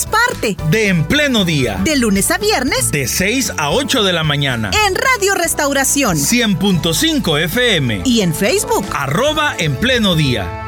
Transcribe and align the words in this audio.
seamos 0.00 0.06
parte 0.06 0.56
de 0.70 0.88
En 0.88 1.04
Pleno 1.04 1.44
Día. 1.44 1.80
De 1.84 1.96
lunes 1.96 2.30
a 2.30 2.38
viernes. 2.38 2.90
De 2.90 3.06
6 3.06 3.54
a 3.56 3.70
8 3.70 4.02
de 4.02 4.12
la 4.12 4.22
mañana. 4.22 4.70
En 4.86 4.94
Radio 4.94 5.34
Restauración. 5.34 6.16
100.5 6.16 7.42
FM. 7.44 8.02
Y 8.04 8.20
en 8.20 8.34
Facebook. 8.34 8.84
Arroba 8.92 9.54
En 9.58 9.76
Pleno 9.76 10.14
Día. 10.14 10.66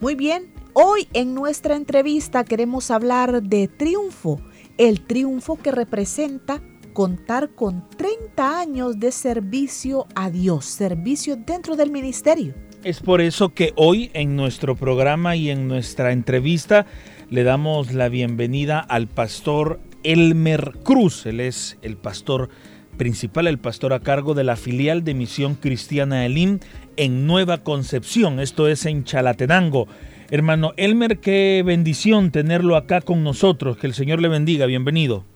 Muy 0.00 0.14
bien, 0.14 0.52
hoy 0.72 1.08
en 1.14 1.34
nuestra 1.34 1.74
entrevista 1.74 2.44
queremos 2.44 2.92
hablar 2.92 3.42
de 3.42 3.66
triunfo, 3.66 4.40
el 4.78 5.04
triunfo 5.04 5.56
que 5.56 5.72
representa 5.72 6.60
contar 6.96 7.50
con 7.50 7.84
30 7.98 8.58
años 8.58 8.98
de 8.98 9.12
servicio 9.12 10.06
a 10.14 10.30
Dios, 10.30 10.64
servicio 10.64 11.36
dentro 11.36 11.76
del 11.76 11.90
ministerio. 11.90 12.54
Es 12.84 13.00
por 13.00 13.20
eso 13.20 13.52
que 13.52 13.74
hoy 13.76 14.10
en 14.14 14.34
nuestro 14.34 14.76
programa 14.76 15.36
y 15.36 15.50
en 15.50 15.68
nuestra 15.68 16.12
entrevista 16.12 16.86
le 17.28 17.44
damos 17.44 17.92
la 17.92 18.08
bienvenida 18.08 18.80
al 18.80 19.08
pastor 19.08 19.78
Elmer 20.04 20.72
Cruz. 20.84 21.26
Él 21.26 21.40
es 21.40 21.76
el 21.82 21.98
pastor 21.98 22.48
principal, 22.96 23.46
el 23.46 23.58
pastor 23.58 23.92
a 23.92 24.00
cargo 24.00 24.32
de 24.32 24.44
la 24.44 24.56
filial 24.56 25.04
de 25.04 25.12
Misión 25.12 25.54
Cristiana 25.54 26.24
Elim 26.24 26.60
en 26.96 27.26
Nueva 27.26 27.58
Concepción, 27.58 28.40
esto 28.40 28.68
es 28.68 28.86
en 28.86 29.04
Chalatenango. 29.04 29.86
Hermano 30.30 30.72
Elmer, 30.78 31.18
qué 31.18 31.62
bendición 31.62 32.30
tenerlo 32.30 32.74
acá 32.74 33.02
con 33.02 33.22
nosotros, 33.22 33.76
que 33.76 33.86
el 33.86 33.92
Señor 33.92 34.22
le 34.22 34.28
bendiga, 34.28 34.64
bienvenido. 34.64 35.26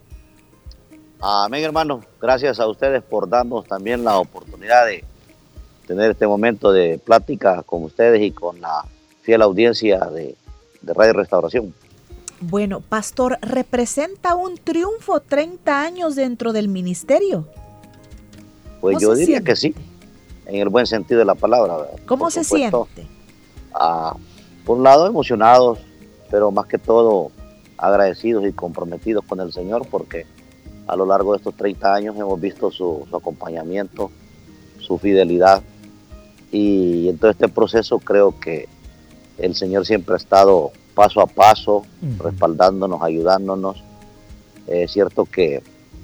Amén, 1.21 1.63
hermano. 1.65 2.01
Gracias 2.21 2.59
a 2.61 2.67
ustedes 2.67 3.03
por 3.03 3.29
darnos 3.29 3.67
también 3.67 4.05
la 4.05 4.19
oportunidad 4.19 4.87
de 4.87 5.05
tener 5.87 6.13
este 6.13 6.27
momento 6.27 6.73
de 6.73 6.99
plática 6.99 7.63
con 7.63 7.85
ustedes 7.85 8.23
y 8.23 8.31
con 8.31 8.61
la 8.61 8.85
fiel 9.23 9.43
audiencia 9.43 9.99
de, 10.07 10.35
Radio 10.83 11.13
Restauración. 11.13 11.75
Bueno, 12.41 12.81
pastor, 12.81 13.39
¿representa 13.43 14.35
un 14.35 14.57
triunfo 14.57 15.21
30 15.21 15.83
años 15.83 16.17
dentro 16.17 16.55
del 16.55 16.69
ministerio? 16.69 17.47
Pues 18.81 18.97
yo 18.99 19.15
diría 19.15 19.43
que 19.43 19.57
sí, 19.57 19.75
en 20.47 20.57
el 20.57 20.71
buen 20.71 20.87
sentido 20.87 21.19
de 21.19 21.27
la 21.27 21.35
palabra. 21.35 21.87
¿Cómo 22.07 22.31
se 22.31 22.45
siente? 22.45 23.07
Ah, 23.75 24.17
por 24.65 24.79
un 24.79 24.85
lado, 24.85 25.07
emocionados, 25.07 25.81
pero 26.31 26.51
más 26.51 26.67
que 26.67 26.79
todo 26.79 27.31
agradecidos 27.77 28.47
y 28.47 28.53
comprometidos 28.53 29.23
con 29.27 29.41
el 29.41 29.53
Señor 29.53 29.87
porque 29.91 30.25
a 30.91 30.97
lo 30.97 31.07
largo 31.07 31.33
de 31.33 31.39
estos 31.39 31.55
30 31.55 31.95
años 31.95 32.17
hemos 32.17 32.41
visto 32.41 32.73
su, 32.73 33.07
acompañamiento, 33.13 34.11
su 34.81 34.99
fidelidad 34.99 35.63
y 36.51 37.09
en 37.09 37.17
todo 37.17 37.31
este 37.31 37.47
proceso 37.47 38.01
creo 38.01 38.41
que 38.41 38.69
el 39.39 39.55
Señor 39.55 39.87
siempre 39.87 40.15
ha 40.15 40.17
estado 40.17 40.73
paso 40.97 41.21
a 41.21 41.27
paso, 41.27 41.87
respaldándonos, 42.19 43.01
ayudándonos. 43.03 43.85
Es 44.67 44.91
cierto 44.91 45.27
que 45.27 45.63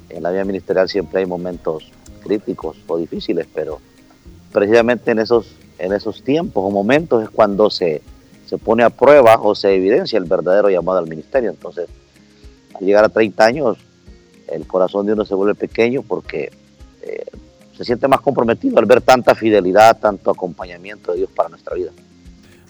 en 0.08 0.22
la 0.22 0.30
vida 0.30 0.44
ministerial 0.44 0.88
siempre 0.88 1.18
hay 1.18 1.26
momentos 1.26 1.91
críticos 2.22 2.76
o 2.86 2.96
difíciles, 2.96 3.48
pero 3.52 3.80
precisamente 4.52 5.10
en 5.10 5.19
esos, 5.19 5.56
en 5.80 5.94
esos 5.94 6.22
tiempos 6.22 6.64
o 6.64 6.70
momentos 6.70 7.25
es 7.25 7.28
cuando 7.28 7.70
se, 7.70 8.02
se 8.46 8.56
pone 8.56 8.84
a 8.84 8.91
prueba 8.91 9.41
o 9.42 9.56
se 9.56 9.75
evidencia 9.75 10.16
el 10.16 10.26
verdadero 10.26 10.70
llamado 10.70 10.98
al 10.98 11.08
ministerio. 11.08 11.50
Entonces, 11.50 11.88
al 12.72 12.86
llegar 12.86 13.04
a 13.04 13.08
30 13.08 13.44
años, 13.44 13.78
el 14.48 14.66
corazón 14.66 15.06
de 15.06 15.12
uno 15.12 15.24
se 15.24 15.34
vuelve 15.34 15.54
pequeño 15.54 16.02
porque 16.02 16.50
eh, 17.02 17.24
se 17.76 17.84
siente 17.84 18.08
más 18.08 18.20
comprometido 18.20 18.78
al 18.78 18.86
ver 18.86 19.00
tanta 19.00 19.34
fidelidad, 19.34 19.98
tanto 19.98 20.30
acompañamiento 20.30 21.12
de 21.12 21.18
Dios 21.18 21.30
para 21.34 21.48
nuestra 21.48 21.74
vida. 21.74 21.90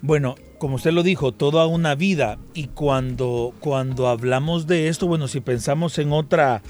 Bueno, 0.03 0.35
como 0.59 0.77
usted 0.77 0.93
lo 0.93 1.03
dijo, 1.03 1.33
toda 1.33 1.67
una 1.67 1.95
vida 1.95 2.39
y 2.55 2.69
cuando, 2.69 3.53
cuando 3.61 4.09
hablamos 4.09 4.67
de 4.67 4.89
esto, 4.89 5.07
bueno, 5.07 5.29
si 5.29 5.41
pensamos 5.41 5.99
en 5.99 6.13
otra, 6.13 6.63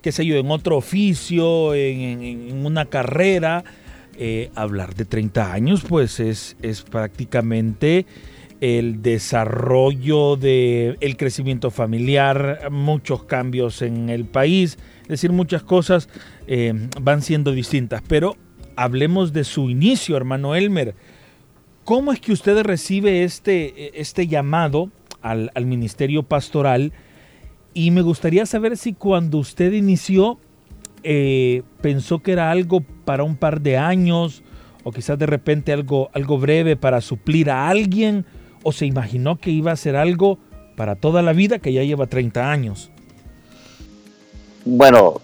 qué 0.00 0.12
sé 0.12 0.24
yo, 0.24 0.36
en 0.36 0.50
otro 0.50 0.76
oficio, 0.76 1.74
en, 1.74 2.64
una 2.64 2.86
carrera, 2.86 3.64
eh, 4.16 4.50
hablar 4.54 4.94
de 4.94 5.04
30 5.04 5.52
años, 5.52 5.84
pues 5.88 6.20
es, 6.20 6.56
es 6.62 6.82
prácticamente 6.82 8.06
el 8.62 9.02
desarrollo 9.02 10.36
del 10.36 10.96
el 11.00 11.16
crecimiento 11.16 11.72
familiar, 11.72 12.68
muchos 12.70 13.24
cambios 13.24 13.82
en 13.82 14.08
el 14.08 14.24
país, 14.24 14.78
es 15.02 15.08
decir, 15.08 15.32
muchas 15.32 15.64
cosas 15.64 16.08
eh, 16.46 16.72
van 17.00 17.22
siendo 17.22 17.50
distintas. 17.50 18.02
Pero 18.06 18.36
hablemos 18.76 19.32
de 19.32 19.42
su 19.42 19.68
inicio, 19.68 20.16
hermano 20.16 20.54
Elmer. 20.54 20.94
¿Cómo 21.82 22.12
es 22.12 22.20
que 22.20 22.30
usted 22.30 22.62
recibe 22.62 23.24
este, 23.24 24.00
este 24.00 24.28
llamado 24.28 24.92
al, 25.22 25.50
ministerio 25.66 26.22
pastoral? 26.22 26.92
Y 27.74 27.90
me 27.90 28.02
gustaría 28.02 28.46
saber 28.46 28.76
si 28.76 28.92
cuando 28.92 29.38
usted 29.38 29.72
inició 29.72 30.38
eh, 31.02 31.64
pensó 31.80 32.20
que 32.20 32.30
era 32.30 32.52
algo 32.52 32.80
para 33.04 33.24
un 33.24 33.34
par 33.34 33.60
de 33.60 33.76
años 33.76 34.44
o 34.84 34.92
quizás 34.92 35.18
de 35.18 35.26
repente 35.26 35.72
algo, 35.72 36.10
algo 36.12 36.38
breve 36.38 36.76
para 36.76 37.00
suplir 37.00 37.50
a 37.50 37.68
alguien 37.68 38.24
o 38.62 38.72
se 38.72 38.86
imaginó 38.86 39.36
que 39.36 39.50
iba 39.50 39.72
a 39.72 39.76
ser 39.76 39.96
algo 39.96 40.38
para 40.76 40.96
toda 40.96 41.22
la 41.22 41.32
vida 41.32 41.58
que 41.58 41.72
ya 41.72 41.82
lleva 41.82 42.06
30 42.06 42.50
años? 42.50 42.90
Bueno, 44.64 45.20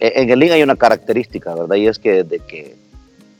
en 0.00 0.30
el 0.30 0.38
link 0.38 0.52
hay 0.52 0.62
una 0.62 0.76
característica, 0.76 1.54
¿verdad? 1.54 1.76
Y 1.76 1.86
es 1.86 1.98
que 1.98 2.24
de 2.24 2.40
que 2.40 2.76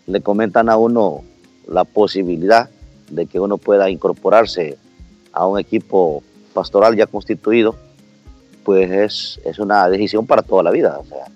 le 0.06 0.20
comentan 0.20 0.68
a 0.68 0.76
uno 0.76 1.22
la 1.68 1.84
posibilidad 1.84 2.70
de 3.10 3.26
que 3.26 3.40
uno 3.40 3.58
pueda 3.58 3.90
incorporarse 3.90 4.78
a 5.32 5.46
un 5.46 5.58
equipo 5.58 6.22
pastoral 6.52 6.96
ya 6.96 7.06
constituido, 7.06 7.76
pues 8.64 8.90
es, 8.90 9.40
es 9.44 9.58
una 9.58 9.88
decisión 9.88 10.26
para 10.26 10.42
toda 10.42 10.62
la 10.62 10.70
vida. 10.70 10.98
O 10.98 11.04
sea, 11.04 11.26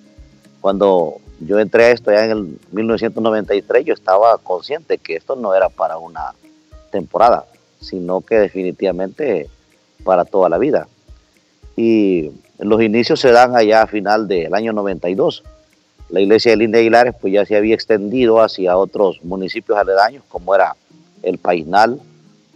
cuando 0.61 1.17
yo 1.41 1.59
entré 1.59 1.85
a 1.85 1.91
esto 1.91 2.11
ya 2.11 2.25
en 2.25 2.31
el 2.31 2.59
1993, 2.73 3.85
yo 3.85 3.95
estaba 3.95 4.39
consciente 4.39 4.99
que 4.99 5.17
esto 5.17 5.37
no 5.37 5.55
era 5.55 5.69
para 5.69 5.99
una 5.99 6.35
temporada, 6.91 7.47
sino 7.81 8.21
que 8.21 8.37
definitivamente 8.37 9.49
para 10.05 10.25
toda 10.25 10.49
la 10.49 10.59
vida. 10.59 10.89
Y 11.77 12.31
los 12.59 12.83
inicios 12.83 13.21
se 13.21 13.33
dan 13.33 13.57
allá 13.57 13.83
a 13.83 13.87
final 13.87 14.29
del 14.29 14.55
año 14.55 14.73
92. 14.73 15.43
La 16.11 16.21
iglesia 16.21 16.51
de 16.51 16.59
Linda 16.59 16.79
Aguilares 16.79 17.15
pues 17.21 17.33
ya 17.33 17.47
se 17.47 17.57
había 17.57 17.75
extendido 17.75 18.41
hacia 18.41 18.77
otros 18.77 19.23
municipios 19.23 19.79
aledaños, 19.79 20.25
como 20.29 20.55
era 20.55 20.77
el 21.23 21.39
Paisnal, 21.39 22.01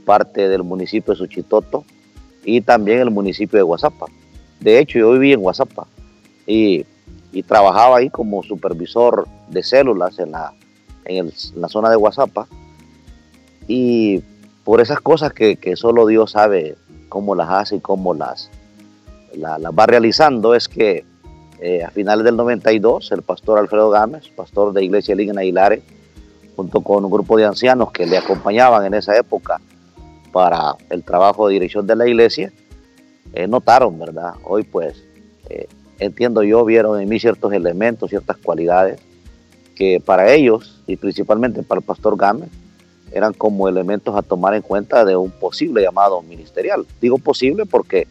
parte 0.05 0.49
del 0.49 0.63
municipio 0.63 1.15
de 1.15 1.19
Suchitoto 1.19 1.85
y 2.45 2.61
también 2.61 3.01
el 3.01 3.11
municipio 3.11 3.59
de 3.59 3.63
Guasapa. 3.63 4.07
De 4.61 4.79
hecho, 4.79 4.99
yo 4.99 5.13
viví 5.13 5.33
en 5.33 5.41
Guasapa 5.41 5.87
y, 6.47 6.85
trabajaba 7.49 7.97
ahí 7.97 8.11
como 8.11 8.45
supervisor 8.45 9.27
de 9.49 9.63
células 9.65 10.21
en 10.21 10.31
la, 10.31 10.53
en 11.05 11.33
la 11.57 11.69
zona 11.69 11.91
de 11.91 11.97
Guasapa 11.97 12.47
y 13.67 14.23
por 14.65 14.81
esas 14.81 15.01
cosas 15.01 15.33
que, 15.33 15.59
solo 15.77 16.07
Dios 16.07 16.33
sabe 16.33 16.77
cómo 17.09 17.35
las 17.35 17.51
hace 17.51 17.77
y 17.77 17.81
cómo 17.81 18.15
las, 18.15 18.51
las 19.37 19.61
va 19.61 19.87
realizando, 19.87 20.55
es 20.55 20.69
que 20.69 21.05
eh, 21.61 21.85
a 21.85 21.91
finales 21.91 22.25
del 22.25 22.37
92 22.37 23.13
el 23.13 23.23
pastor 23.23 23.59
Alfredo 23.59 23.91
Gámez, 23.91 24.29
pastor 24.29 24.73
de 24.73 24.85
Iglesia 24.85 25.15
Liga 25.15 25.33
Aguilares, 25.39 25.83
junto 26.57 26.81
con 26.83 27.05
un 27.05 27.11
grupo 27.11 27.37
de 27.37 27.45
ancianos 27.45 27.93
que 27.93 28.07
le 28.07 28.17
acompañaban 28.17 28.87
en 28.87 28.95
esa 28.95 29.17
época 29.17 29.61
para 30.33 30.77
el 30.91 31.05
trabajo 31.05 31.49
de 31.49 31.55
dirección 31.55 31.87
de 31.87 31.97
la 31.97 32.07
iglesia, 32.07 32.53
eh, 33.33 33.47
notaron, 33.47 33.99
¿verdad? 33.99 34.35
Hoy 34.45 34.63
pues 34.63 35.03
eh, 35.49 35.69
entiendo 35.99 36.43
yo, 36.43 36.65
vieron 36.65 37.01
en 37.01 37.09
mí 37.09 37.21
ciertos 37.21 37.53
elementos, 37.53 38.11
ciertas 38.11 38.37
cualidades 38.37 39.01
que 39.75 40.01
para 40.05 40.33
ellos 40.33 40.83
y 40.87 40.97
principalmente 40.97 41.63
para 41.63 41.81
el 41.81 41.85
pastor 41.85 42.17
Gámez 42.17 42.49
eran 43.15 43.33
como 43.33 43.69
elementos 43.69 44.15
a 44.17 44.23
tomar 44.23 44.55
en 44.55 44.63
cuenta 44.63 45.05
de 45.05 45.17
un 45.17 45.31
posible 45.31 45.83
llamado 45.83 46.21
ministerial. 46.23 46.85
Digo 47.01 47.17
posible 47.19 47.65
porque 47.65 48.09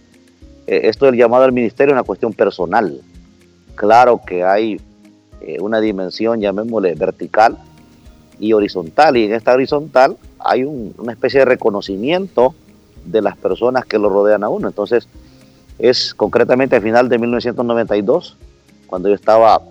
eh, 0.65 0.81
esto 0.85 1.05
del 1.05 1.15
llamado 1.15 1.43
al 1.43 1.51
ministerio 1.51 1.93
es 1.93 1.97
una 1.97 2.03
cuestión 2.03 2.31
personal. 2.31 3.01
Claro 3.75 4.21
que 4.25 4.45
hay 4.45 4.79
eh, 5.41 5.57
una 5.59 5.81
dimensión, 5.81 6.39
llamémosle 6.39 6.95
vertical 6.95 7.57
y 8.39 8.53
horizontal, 8.53 9.17
y 9.17 9.25
en 9.25 9.33
esta 9.33 9.53
horizontal 9.53 10.17
hay 10.39 10.63
una 10.63 11.11
especie 11.11 11.41
de 11.41 11.45
reconocimiento 11.45 12.55
de 13.05 13.21
las 13.21 13.35
personas 13.35 13.85
que 13.85 13.99
lo 13.99 14.07
rodean 14.07 14.45
a 14.45 14.49
uno. 14.49 14.69
Entonces, 14.69 15.09
es 15.79 16.13
concretamente 16.13 16.77
al 16.77 16.81
final 16.81 17.09
de 17.09 17.19
1992, 17.19 18.37
cuando 18.87 19.09
yo 19.09 19.15
estaba 19.15 19.61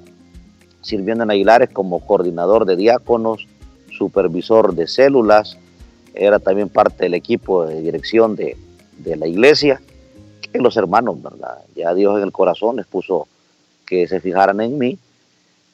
sirviendo 0.83 1.25
en 1.25 1.31
Aguilares 1.31 1.71
como 1.71 2.01
coordinador 2.01 2.67
de 2.67 2.77
diáconos, 2.77 3.47
supervisor 4.07 4.75
de 4.75 4.87
células, 4.87 5.59
era 6.15 6.39
también 6.39 6.69
parte 6.69 7.05
del 7.05 7.15
equipo 7.15 7.65
de 7.67 7.81
dirección 7.81 8.37
de, 8.37 8.57
de 8.99 9.17
la 9.17 9.27
iglesia, 9.27 9.81
que 10.41 10.59
los 10.59 10.77
hermanos, 10.77 11.23
¿verdad? 11.23 11.59
Ya 11.75 11.95
Dios 11.95 12.17
en 12.19 12.25
el 12.25 12.33
corazón 12.33 12.77
les 12.77 12.87
puso 12.87 13.27
que 13.87 14.07
se 14.09 14.21
fijaran 14.21 14.61
en 14.61 14.79
mí. 14.79 14.99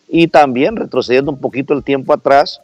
Y 0.08 0.28
también 0.28 0.76
retrocediendo 0.76 1.30
un 1.30 1.38
poquito 1.40 1.74
el 1.74 1.82
tiempo 1.82 2.12
atrás, 2.12 2.60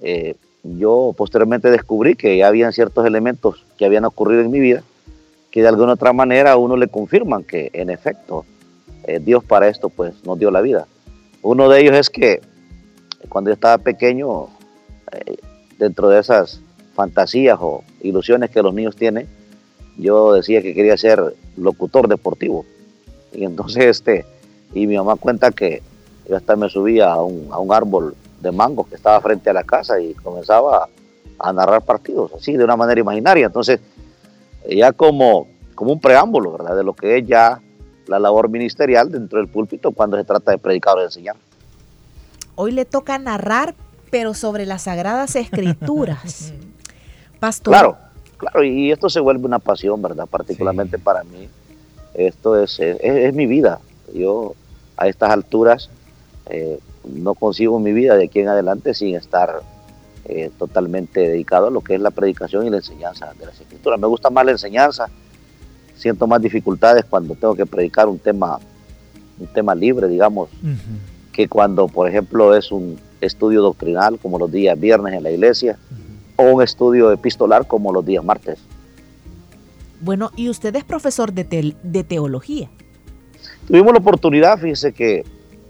eh, 0.00 0.34
yo 0.62 1.14
posteriormente 1.16 1.70
descubrí 1.70 2.14
que 2.14 2.36
ya 2.36 2.48
habían 2.48 2.72
ciertos 2.72 3.04
elementos 3.06 3.64
que 3.76 3.84
habían 3.84 4.04
ocurrido 4.04 4.40
en 4.42 4.50
mi 4.50 4.60
vida 4.60 4.82
que 5.52 5.60
de 5.60 5.68
alguna 5.68 5.92
otra 5.92 6.12
manera 6.12 6.52
a 6.52 6.56
uno 6.56 6.76
le 6.76 6.88
confirman 6.88 7.44
que 7.44 7.70
en 7.74 7.90
efecto 7.90 8.44
eh, 9.04 9.20
Dios 9.20 9.44
para 9.44 9.68
esto 9.68 9.90
pues 9.90 10.24
nos 10.24 10.38
dio 10.38 10.50
la 10.50 10.62
vida. 10.62 10.86
Uno 11.42 11.68
de 11.68 11.80
ellos 11.80 11.96
es 11.96 12.08
que 12.08 12.40
cuando 13.28 13.50
yo 13.50 13.54
estaba 13.54 13.78
pequeño, 13.78 14.48
eh, 15.12 15.36
dentro 15.78 16.08
de 16.08 16.20
esas 16.20 16.60
fantasías 16.94 17.58
o 17.60 17.82
ilusiones 18.02 18.50
que 18.50 18.62
los 18.62 18.74
niños 18.74 18.96
tienen, 18.96 19.28
yo 19.96 20.32
decía 20.32 20.62
que 20.62 20.74
quería 20.74 20.96
ser 20.96 21.34
locutor 21.56 22.08
deportivo. 22.08 22.64
Y 23.32 23.44
entonces, 23.44 23.84
este, 23.84 24.26
y 24.74 24.86
mi 24.86 24.96
mamá 24.96 25.16
cuenta 25.16 25.50
que 25.50 25.82
yo 26.28 26.36
hasta 26.36 26.56
me 26.56 26.68
subía 26.68 27.12
a 27.12 27.22
un, 27.22 27.48
a 27.50 27.58
un 27.58 27.72
árbol 27.72 28.14
de 28.40 28.52
mango 28.52 28.84
que 28.84 28.96
estaba 28.96 29.20
frente 29.20 29.50
a 29.50 29.52
la 29.52 29.64
casa 29.64 30.00
y 30.00 30.14
comenzaba 30.14 30.88
a, 31.38 31.52
narrar 31.52 31.82
partidos, 31.82 32.32
así, 32.34 32.56
de 32.56 32.64
una 32.64 32.76
manera 32.76 33.00
imaginaria. 33.00 33.46
Entonces, 33.46 33.80
ya 34.68 34.92
como, 34.92 35.48
como 35.74 35.92
un 35.92 36.00
preámbulo, 36.00 36.52
¿verdad? 36.52 36.76
De 36.76 36.84
lo 36.84 36.94
que 36.94 37.18
es 37.18 37.26
ya 37.26 37.60
la 38.06 38.18
labor 38.18 38.48
ministerial 38.48 39.10
dentro 39.10 39.38
del 39.38 39.48
púlpito 39.48 39.92
cuando 39.92 40.16
se 40.16 40.24
trata 40.24 40.52
de 40.52 40.58
predicar 40.58 40.96
o 40.96 41.00
de 41.00 41.06
enseñar. 41.06 41.36
Hoy 42.54 42.72
le 42.72 42.84
toca 42.84 43.18
narrar, 43.18 43.74
pero 44.12 44.34
sobre 44.34 44.66
las 44.66 44.82
sagradas 44.82 45.36
escrituras. 45.36 46.52
Pastor. 47.40 47.72
Claro, 47.72 47.96
claro, 48.36 48.62
y 48.62 48.92
esto 48.92 49.08
se 49.08 49.20
vuelve 49.20 49.46
una 49.46 49.58
pasión, 49.58 50.02
¿verdad? 50.02 50.26
Particularmente 50.26 50.98
para 50.98 51.24
mí. 51.24 51.48
Esto 52.12 52.62
es, 52.62 52.78
es, 52.78 53.32
mi 53.32 53.46
vida. 53.46 53.80
Yo 54.14 54.54
a 54.98 55.08
estas 55.08 55.30
alturas 55.30 55.88
eh, 56.50 56.78
no 57.04 57.32
consigo 57.34 57.80
mi 57.80 57.94
vida 57.94 58.14
de 58.14 58.24
aquí 58.24 58.40
en 58.40 58.48
adelante 58.48 58.92
sin 58.92 59.16
estar 59.16 59.62
eh, 60.26 60.50
totalmente 60.58 61.20
dedicado 61.20 61.68
a 61.68 61.70
lo 61.70 61.80
que 61.80 61.94
es 61.94 62.00
la 62.02 62.10
predicación 62.10 62.66
y 62.66 62.70
la 62.70 62.76
enseñanza 62.76 63.32
de 63.38 63.46
las 63.46 63.58
escrituras. 63.58 63.98
Me 63.98 64.08
gusta 64.08 64.28
más 64.28 64.44
la 64.44 64.52
enseñanza, 64.52 65.08
siento 65.96 66.26
más 66.26 66.42
dificultades 66.42 67.06
cuando 67.06 67.34
tengo 67.34 67.54
que 67.54 67.64
predicar 67.64 68.08
un 68.08 68.18
tema, 68.18 68.60
un 69.38 69.46
tema 69.46 69.74
libre, 69.74 70.06
digamos, 70.06 70.50
que 71.32 71.48
cuando, 71.48 71.88
por 71.88 72.10
ejemplo, 72.10 72.54
es 72.54 72.70
un 72.70 72.98
estudio 73.22 73.62
doctrinal 73.62 74.18
como 74.18 74.38
los 74.38 74.50
días 74.50 74.78
viernes 74.78 75.14
en 75.14 75.22
la 75.22 75.30
iglesia 75.30 75.78
o 76.36 76.44
un 76.44 76.62
estudio 76.62 77.10
epistolar 77.12 77.66
como 77.66 77.92
los 77.92 78.04
días 78.04 78.24
martes. 78.24 78.58
Bueno, 80.00 80.30
y 80.36 80.48
usted 80.48 80.74
es 80.74 80.84
profesor 80.84 81.32
de, 81.32 81.74
de 81.82 82.04
teología. 82.04 82.68
Tuvimos 83.66 83.92
la 83.92 84.00
oportunidad, 84.00 84.58
fíjese 84.58 84.92
que 84.92 85.24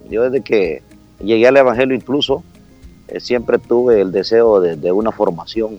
yo 0.08 0.22
desde 0.22 0.42
que 0.42 0.82
llegué 1.22 1.46
al 1.46 1.56
Evangelio 1.56 1.94
incluso, 1.94 2.42
eh, 3.08 3.20
siempre 3.20 3.58
tuve 3.58 4.00
el 4.00 4.12
deseo 4.12 4.60
de, 4.60 4.92
una 4.92 5.12
formación, 5.12 5.78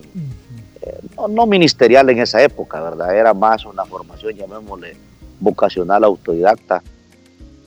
eh, 0.82 1.00
no, 1.30 1.46
ministerial 1.48 2.10
en 2.10 2.20
esa 2.20 2.44
época, 2.44 2.82
¿verdad? 2.82 3.16
Era 3.16 3.34
más 3.34 3.66
una 3.66 3.86
formación, 3.86 4.34
llamémosle, 4.34 4.96
vocacional, 5.40 6.04
autodidacta. 6.04 6.84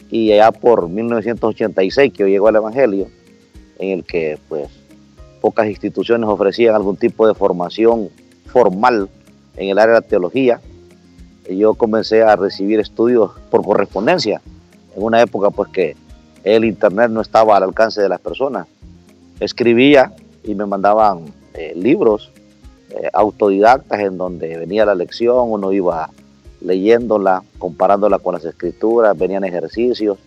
Y 0.08 0.28
ya 0.28 0.52
por 0.52 0.88
1986 0.88 2.12
que 2.12 2.18
yo 2.18 2.28
llego 2.28 2.46
al 2.46 2.56
Evangelio, 2.56 3.08
en 3.78 3.98
el 3.98 4.04
que 4.04 4.38
pues 4.48 4.68
pocas 5.40 5.66
instituciones 5.66 6.28
ofrecían 6.28 6.74
algún 6.74 6.96
tipo 6.96 7.26
de 7.26 7.34
formación 7.34 8.08
formal 8.46 9.08
en 9.56 9.68
el 9.68 9.78
área 9.78 9.94
de 9.94 10.00
la 10.00 10.06
teología, 10.06 10.60
yo 11.50 11.74
comencé 11.74 12.22
a 12.22 12.36
recibir 12.36 12.80
estudios 12.80 13.32
por 13.50 13.64
correspondencia, 13.64 14.40
en 14.96 15.02
una 15.02 15.20
época 15.20 15.50
pues 15.50 15.68
que 15.70 15.96
el 16.44 16.64
internet 16.64 17.10
no 17.10 17.20
estaba 17.20 17.56
al 17.56 17.64
alcance 17.64 18.00
de 18.00 18.08
las 18.08 18.20
personas. 18.20 18.66
Escribía 19.40 20.14
y 20.44 20.54
me 20.54 20.66
mandaban 20.66 21.32
eh, 21.54 21.72
libros 21.74 22.30
eh, 22.90 23.08
autodidactas 23.12 24.00
en 24.00 24.16
donde 24.16 24.56
venía 24.56 24.86
la 24.86 24.94
lección, 24.94 25.50
uno 25.50 25.72
iba 25.72 26.10
leyéndola, 26.60 27.42
comparándola 27.58 28.18
con 28.18 28.34
las 28.34 28.44
escrituras, 28.44 29.16
venían 29.16 29.44
ejercicios 29.44 30.18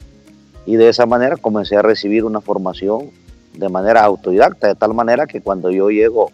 y 0.66 0.76
de 0.76 0.90
esa 0.90 1.06
manera 1.06 1.38
comencé 1.38 1.76
a 1.78 1.82
recibir 1.82 2.26
una 2.26 2.42
formación 2.42 3.10
de 3.54 3.70
manera 3.70 4.04
autodidacta, 4.04 4.68
de 4.68 4.76
tal 4.76 4.94
manera 4.94 5.28
que 5.28 5.42
cuando 5.42 5.72
yo 5.72 5.90
llego 5.90 6.32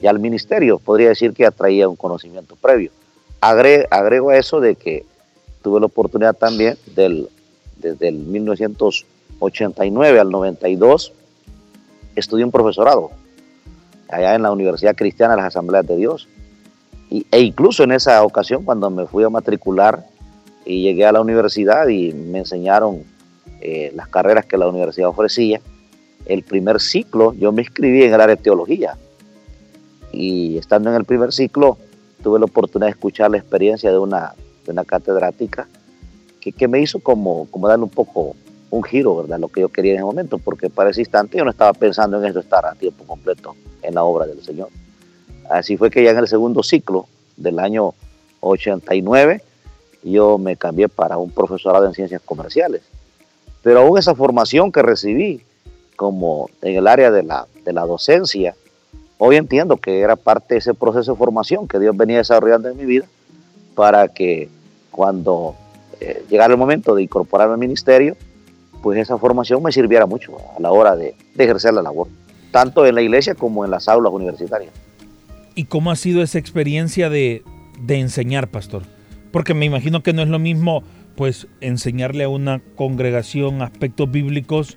ya 0.00 0.10
al 0.10 0.18
ministerio, 0.18 0.78
podría 0.78 1.10
decir 1.10 1.32
que 1.32 1.46
atraía 1.46 1.88
un 1.88 1.94
conocimiento 1.94 2.56
previo. 2.56 2.90
agrego 3.40 4.30
a 4.30 4.36
eso 4.36 4.58
de 4.58 4.74
que 4.74 5.04
tuve 5.62 5.78
la 5.78 5.86
oportunidad 5.86 6.34
también 6.34 6.76
del 6.96 7.28
desde 7.84 8.08
el 8.08 8.16
1989 8.16 10.18
al 10.18 10.30
92, 10.30 11.12
estudié 12.16 12.44
un 12.44 12.50
profesorado 12.50 13.12
allá 14.08 14.34
en 14.34 14.42
la 14.42 14.50
Universidad 14.52 14.96
Cristiana 14.96 15.34
de 15.34 15.42
las 15.42 15.48
Asambleas 15.48 15.86
de 15.86 15.96
Dios. 15.96 16.26
Y, 17.10 17.26
e 17.30 17.40
incluso 17.40 17.84
en 17.84 17.92
esa 17.92 18.22
ocasión, 18.22 18.64
cuando 18.64 18.88
me 18.90 19.06
fui 19.06 19.22
a 19.24 19.28
matricular 19.28 20.06
y 20.64 20.80
llegué 20.82 21.04
a 21.04 21.12
la 21.12 21.20
universidad 21.20 21.88
y 21.88 22.14
me 22.14 22.38
enseñaron 22.38 23.02
eh, 23.60 23.92
las 23.94 24.08
carreras 24.08 24.46
que 24.46 24.56
la 24.56 24.66
universidad 24.66 25.10
ofrecía, 25.10 25.60
el 26.26 26.42
primer 26.42 26.80
ciclo 26.80 27.34
yo 27.34 27.52
me 27.52 27.62
inscribí 27.62 28.02
en 28.02 28.14
el 28.14 28.20
área 28.20 28.36
de 28.36 28.42
teología. 28.42 28.96
Y 30.12 30.58
estando 30.58 30.90
en 30.90 30.96
el 30.96 31.04
primer 31.04 31.32
ciclo, 31.32 31.76
tuve 32.22 32.38
la 32.38 32.44
oportunidad 32.44 32.86
de 32.86 32.92
escuchar 32.92 33.30
la 33.30 33.38
experiencia 33.38 33.90
de 33.90 33.98
una, 33.98 34.34
de 34.64 34.72
una 34.72 34.84
catedrática 34.84 35.66
que, 36.40 36.68
me 36.68 36.80
hizo 36.80 36.98
como, 36.98 37.46
como 37.50 37.68
darle 37.68 37.84
un 37.84 37.90
poco 37.90 38.36
un 38.70 38.82
giro, 38.82 39.16
¿verdad? 39.16 39.38
Lo 39.38 39.48
que 39.48 39.62
yo 39.62 39.68
quería 39.68 39.92
en 39.92 39.98
ese 39.98 40.04
momento, 40.04 40.38
porque 40.38 40.68
para 40.68 40.90
ese 40.90 41.00
instante 41.00 41.38
yo 41.38 41.44
no 41.44 41.50
estaba 41.50 41.72
pensando 41.72 42.18
en 42.18 42.28
eso, 42.28 42.40
estar 42.40 42.66
a 42.66 42.74
tiempo 42.74 43.04
completo 43.04 43.56
en 43.82 43.94
la 43.94 44.04
obra 44.04 44.26
del 44.26 44.42
Señor. 44.42 44.68
Así 45.48 45.76
fue 45.76 45.90
que 45.90 46.02
ya 46.02 46.10
en 46.10 46.18
el 46.18 46.28
segundo 46.28 46.62
ciclo 46.62 47.06
del 47.36 47.58
año 47.58 47.94
89 48.40 49.42
yo 50.02 50.38
me 50.38 50.56
cambié 50.56 50.88
para 50.88 51.16
un 51.16 51.30
profesorado 51.30 51.86
en 51.86 51.94
ciencias 51.94 52.20
comerciales. 52.22 52.82
Pero 53.62 53.80
aún 53.80 53.98
esa 53.98 54.14
formación 54.14 54.70
que 54.70 54.82
recibí 54.82 55.42
como 55.96 56.50
en 56.62 56.76
el 56.76 56.86
área 56.86 57.10
de 57.10 57.22
la, 57.22 57.46
de 57.64 57.72
la 57.72 57.86
docencia, 57.86 58.54
hoy 59.18 59.36
entiendo 59.36 59.76
que 59.76 60.00
era 60.00 60.16
parte 60.16 60.54
de 60.54 60.58
ese 60.58 60.74
proceso 60.74 61.12
de 61.12 61.18
formación 61.18 61.68
que 61.68 61.78
Dios 61.78 61.96
venía 61.96 62.18
desarrollando 62.18 62.68
en 62.68 62.76
mi 62.76 62.84
vida 62.84 63.06
para 63.74 64.08
que 64.08 64.48
cuando 64.90 65.54
eh, 66.00 66.24
llegar 66.30 66.50
el 66.50 66.56
momento 66.56 66.94
de 66.94 67.02
incorporarme 67.02 67.54
al 67.54 67.58
ministerio, 67.58 68.16
pues 68.82 68.98
esa 68.98 69.16
formación 69.18 69.62
me 69.62 69.72
sirviera 69.72 70.06
mucho 70.06 70.36
a 70.56 70.60
la 70.60 70.70
hora 70.70 70.94
de, 70.96 71.14
ejercer 71.38 71.72
la 71.72 71.82
labor, 71.82 72.08
tanto 72.50 72.84
en 72.86 72.94
la 72.94 73.02
iglesia 73.02 73.34
como 73.34 73.64
en 73.64 73.70
las 73.70 73.88
aulas 73.88 74.12
universitarias. 74.12 74.72
¿Y 75.54 75.64
cómo 75.64 75.90
ha 75.90 75.96
sido 75.96 76.22
esa 76.22 76.38
experiencia 76.38 77.08
de, 77.08 77.42
enseñar, 77.88 78.48
pastor? 78.48 78.82
Porque 79.32 79.54
me 79.54 79.64
imagino 79.64 80.02
que 80.02 80.12
no 80.12 80.22
es 80.22 80.28
lo 80.28 80.38
mismo, 80.38 80.82
pues, 81.16 81.46
enseñarle 81.60 82.24
a 82.24 82.28
una 82.28 82.60
congregación 82.76 83.62
aspectos 83.62 84.10
bíblicos 84.10 84.76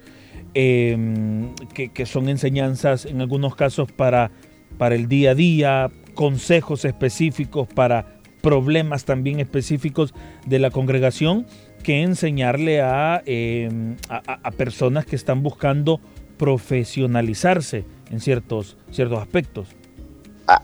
em, 0.54 1.54
que, 1.74 2.06
son 2.06 2.30
enseñanzas 2.30 3.06
en 3.06 3.22
algunos 3.22 3.56
casos 3.56 3.92
para, 3.92 4.32
para 4.78 4.96
el 4.96 5.08
día 5.08 5.32
a 5.32 5.36
día, 5.36 5.92
consejos 6.14 6.86
específicos 6.86 7.68
para 7.68 8.18
problemas 8.42 9.06
también 9.06 9.40
específicos 9.40 10.14
de 10.46 10.60
la 10.60 10.72
congregación 10.72 11.46
que 11.84 12.02
enseñarle 12.02 12.80
em, 13.26 13.96
a, 14.10 14.40
a, 14.44 14.52
personas 14.52 15.06
que 15.06 15.16
están 15.16 15.44
buscando 15.44 16.00
profesionalizarse 16.38 17.86
en 18.12 18.20
ciertos, 18.20 18.78
ciertos 18.92 19.20
aspectos. 19.20 19.68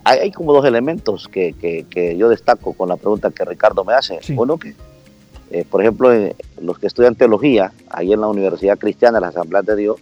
Hay 0.05 0.31
como 0.31 0.53
dos 0.53 0.65
elementos 0.65 1.27
que, 1.27 1.53
que, 1.53 2.17
yo 2.17 2.29
destaco 2.29 2.73
con 2.73 2.87
la 2.87 2.95
pregunta 2.95 3.31
que 3.31 3.43
Ricardo 3.43 3.83
me 3.83 3.93
hace. 3.93 4.19
Uno 4.35 4.57
que, 4.57 4.73
eh, 5.53 5.65
por 5.69 5.81
ejemplo, 5.81 6.09
los 6.59 6.79
que 6.79 6.87
estudian 6.87 7.13
teología, 7.13 7.71
ahí 7.91 8.11
en 8.11 8.21
la 8.21 8.27
Universidad 8.27 8.79
Cristiana, 8.79 9.19
la 9.19 9.27
Asamblea 9.27 9.61
de 9.61 9.75
Dios, 9.75 9.97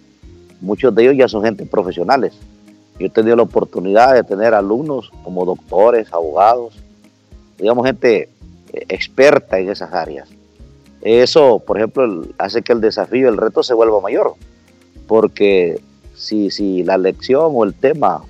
muchos 0.61 0.95
de 0.95 1.03
ellos 1.03 1.17
ya 1.17 1.27
son 1.27 1.43
gente 1.43 1.65
profesionales. 1.65 2.33
Yo 2.97 3.07
he 3.07 3.09
tenido 3.09 3.35
la 3.35 3.43
oportunidad 3.43 4.13
de 4.13 4.23
tener 4.23 4.53
alumnos 4.53 5.11
como 5.25 5.43
doctores, 5.43 6.13
abogados, 6.13 6.75
digamos, 7.57 7.85
gente 7.85 8.29
eh, 8.71 8.85
experta 8.87 9.59
en 9.59 9.69
esas 9.69 9.91
áreas. 9.93 10.29
Eso, 11.01 11.59
por 11.59 11.77
ejemplo, 11.77 12.23
hace 12.37 12.61
que 12.61 12.71
el 12.71 12.79
desafío, 12.79 13.27
el 13.27 13.35
reto 13.35 13.61
se 13.61 13.73
vuelva 13.73 13.99
mayor, 13.99 14.35
porque 15.05 15.81
si, 16.15 16.49
si 16.49 16.83
la 16.83 16.97
lección 16.97 17.51
o 17.53 17.65
el 17.65 17.73
tema 17.73 18.23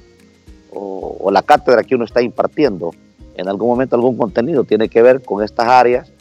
o, 0.74 1.30
la 1.32 1.44
cátedra 1.44 1.84
que 1.84 1.94
uno 1.94 2.06
está 2.06 2.24
impartiendo 2.24 2.96
en 3.36 3.48
algún 3.48 3.70
momento 3.70 3.96
algún 3.96 4.18
contenido 4.18 4.63
tiene 4.63 4.90
que 4.90 5.04
ver 5.04 5.22
con 5.22 5.44
estas 5.44 5.68
áreas, 5.68 6.12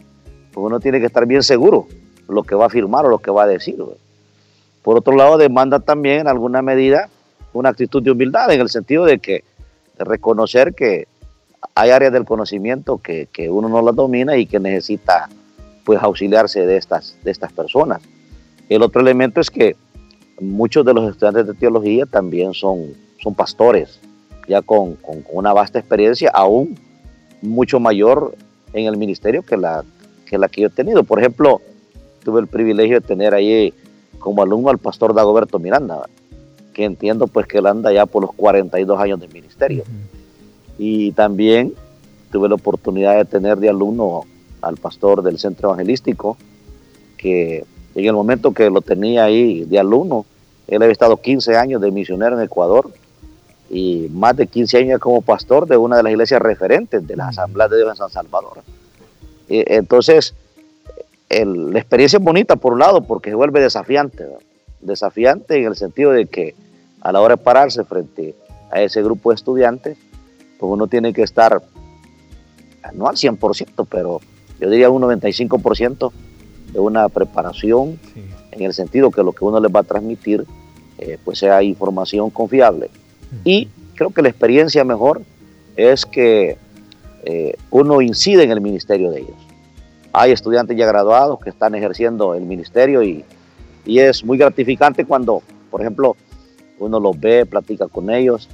pues 0.53 0.65
uno 0.65 0.81
tiene 0.81 1.01
que 1.01 1.07
estar 1.07 1.27
bien 1.27 1.43
seguro 1.43 1.87
lo 2.29 2.43
que 2.43 2.55
va 2.55 2.67
a 2.67 2.71
firmar 2.71 3.07
o 3.07 3.09
lo 3.09 3.19
que 3.19 3.31
va 3.31 3.45
a 3.45 3.47
decir. 3.47 3.77
Por 4.83 4.97
otro 4.97 5.15
lado, 5.15 5.37
demanda 5.37 5.81
también 5.81 6.21
en 6.21 6.29
alguna 6.29 6.63
medida 6.63 7.09
una 7.53 7.71
actitud 7.71 8.03
de 8.03 8.11
humildad 8.13 8.51
en 8.53 8.61
el 8.61 8.69
sentido 8.69 9.05
de 9.05 9.19
que 9.19 9.45
de 9.99 10.05
reconocer 10.05 10.75
que 10.75 11.07
hay 11.75 11.91
áreas 11.91 12.13
del 12.13 12.25
conocimiento 12.25 12.99
que, 12.99 13.29
que, 13.31 13.51
uno 13.51 13.69
no 13.69 13.83
las 13.83 13.95
domina 13.95 14.37
y 14.37 14.47
que 14.47 14.59
necesita 14.59 15.29
pues 15.85 16.03
auxiliarse 16.03 16.65
de 16.65 16.77
estas, 16.77 17.17
de 17.23 17.31
estas 17.31 17.53
personas. 17.53 18.01
El 18.69 18.83
otro 18.83 19.03
elemento 19.03 19.41
es 19.41 19.51
que 19.51 19.77
muchos 20.41 20.87
de 20.87 20.95
los 20.95 21.11
estudiantes 21.11 21.47
de 21.47 21.55
teología 21.55 22.07
también 22.07 22.55
son, 22.55 22.95
son 23.23 23.35
pastores, 23.35 24.01
ya 24.49 24.63
con, 24.63 24.95
con, 24.97 25.23
una 25.33 25.53
vasta 25.53 25.79
experiencia, 25.79 26.31
aún 26.33 26.79
mucho 27.43 27.79
mayor 27.79 28.35
en 28.73 28.87
el 28.87 28.97
ministerio 28.97 29.43
que 29.43 29.57
la, 29.57 29.85
que 30.31 30.39
la 30.39 30.49
que 30.49 30.61
yo 30.61 30.69
he 30.69 30.71
tenido. 30.71 31.03
Por 31.03 31.19
ejemplo, 31.19 31.61
tuve 32.25 32.41
el 32.41 32.47
privilegio 32.47 33.01
de 33.01 33.07
tener 33.07 33.35
ahí 33.35 33.75
como 34.21 34.43
alumno 34.43 34.71
al 34.71 34.79
pastor 34.79 35.13
Dagoberto 35.13 35.59
Miranda, 35.59 36.09
que 36.73 36.85
entiendo 36.85 37.27
pues 37.27 37.49
que 37.49 37.59
él 37.59 37.67
anda 37.67 37.93
ya 37.93 38.07
por 38.07 38.23
los 38.23 38.33
42 38.35 39.01
años 39.01 39.21
de 39.21 39.27
ministerio. 39.27 39.83
Y 40.79 41.11
también 41.13 41.75
tuve 42.31 42.49
la 42.49 42.55
oportunidad 42.55 43.17
de 43.17 43.25
tener 43.25 43.59
de 43.59 43.71
alumno 43.71 44.25
al 44.63 44.77
pastor 44.77 45.23
del 45.23 45.39
centro 45.39 45.71
evangelístico, 45.71 46.37
que 47.17 47.65
en 47.97 48.05
el 48.05 48.13
momento 48.13 48.53
que 48.53 48.71
lo 48.71 48.83
tenía 48.83 49.25
ahí 49.25 49.65
de 49.65 49.81
alumno, 49.81 50.27
él 50.69 50.81
había 50.81 50.93
estado 50.93 51.17
15 51.17 51.57
años 51.57 51.81
de 51.81 51.91
misionero 51.91 52.39
en 52.39 52.45
Ecuador 52.45 52.89
y 53.69 54.07
más 54.13 54.37
de 54.37 54.47
15 54.47 54.79
años 54.79 55.01
como 55.01 55.23
pastor 55.23 55.67
de 55.67 55.77
una 55.77 55.97
de 55.97 56.05
las 56.05 56.13
iglesias 56.13 56.41
referentes 56.41 57.05
de 57.05 57.17
la 57.17 57.29
Asamblea 57.29 57.67
de 57.67 57.79
Dios 57.79 57.91
en 57.91 57.97
San 57.97 58.11
Salvador. 58.11 58.63
Entonces, 59.51 60.35
la 61.29 61.79
experiencia 61.79 62.19
es 62.19 62.23
bonita 62.23 62.57
por 62.57 62.73
un 62.73 62.79
lado 62.79 63.03
porque 63.03 63.31
se 63.31 63.37
vuelve 63.37 63.61
desafiante, 63.61 64.27
desafiante 64.81 65.59
en 65.59 65.67
el 65.67 65.77
sentido 65.77 66.13
de 66.13 66.27
que 66.27 66.55
a 67.01 67.13
la 67.13 67.21
hora 67.21 67.37
de 67.37 67.43
pararse 67.43 67.85
frente 67.85 68.35
a 68.71 68.81
ese 68.81 69.03
grupo 69.03 69.31
de 69.31 69.37
estudiantes, 69.37 69.99
pues 70.59 70.73
uno 70.73 70.87
tiene 70.87 71.13
que 71.13 71.23
estar, 71.23 71.63
no 72.95 73.09
al 73.09 73.17
100%, 73.17 73.87
pero 73.91 74.21
yo 74.61 74.71
diría 74.71 74.91
un 74.91 75.03
95% 75.03 76.13
de 76.73 76.79
una 76.79 77.09
preparación 77.09 77.99
en 78.53 78.63
el 78.63 78.75
sentido 78.75 79.11
que 79.11 79.23
lo 79.23 79.33
que 79.33 79.45
uno 79.45 79.61
les 79.61 79.75
va 79.75 79.81
a 79.81 79.85
transmitir 79.85 80.45
eh, 80.99 81.19
pues 81.25 81.39
sea 81.39 81.63
información 81.63 82.31
confiable. 82.31 82.91
Y 83.45 83.69
creo 83.95 84.11
que 84.11 84.23
la 84.23 84.29
experiencia 84.29 84.85
mejor 84.85 85.23
es 85.77 86.05
que 86.05 86.59
eh, 87.25 87.55
uno 87.71 88.01
incide 88.01 88.43
en 88.45 88.51
el 88.51 88.61
ministerio 88.61 89.11
de 89.11 89.21
ellos. 89.21 89.37
Hay 90.13 90.33
estudiantes 90.33 90.77
ya 90.77 90.87
graduados 90.87 91.39
que 91.41 91.51
están 91.51 91.75
ejerciendo 91.75 92.35
el 92.35 92.45
ministerio 92.45 93.03
y, 93.03 93.25
y 93.85 93.99
es 94.01 94.25
muy 94.25 94.39
gratificante 94.39 95.05
cuando, 95.05 95.43
por 95.71 95.81
ejemplo, 95.81 96.17
uno 96.79 96.99
los 96.99 97.19
ve, 97.21 97.47
platica 97.47 97.87
con 97.87 98.11
ellos 98.11 98.49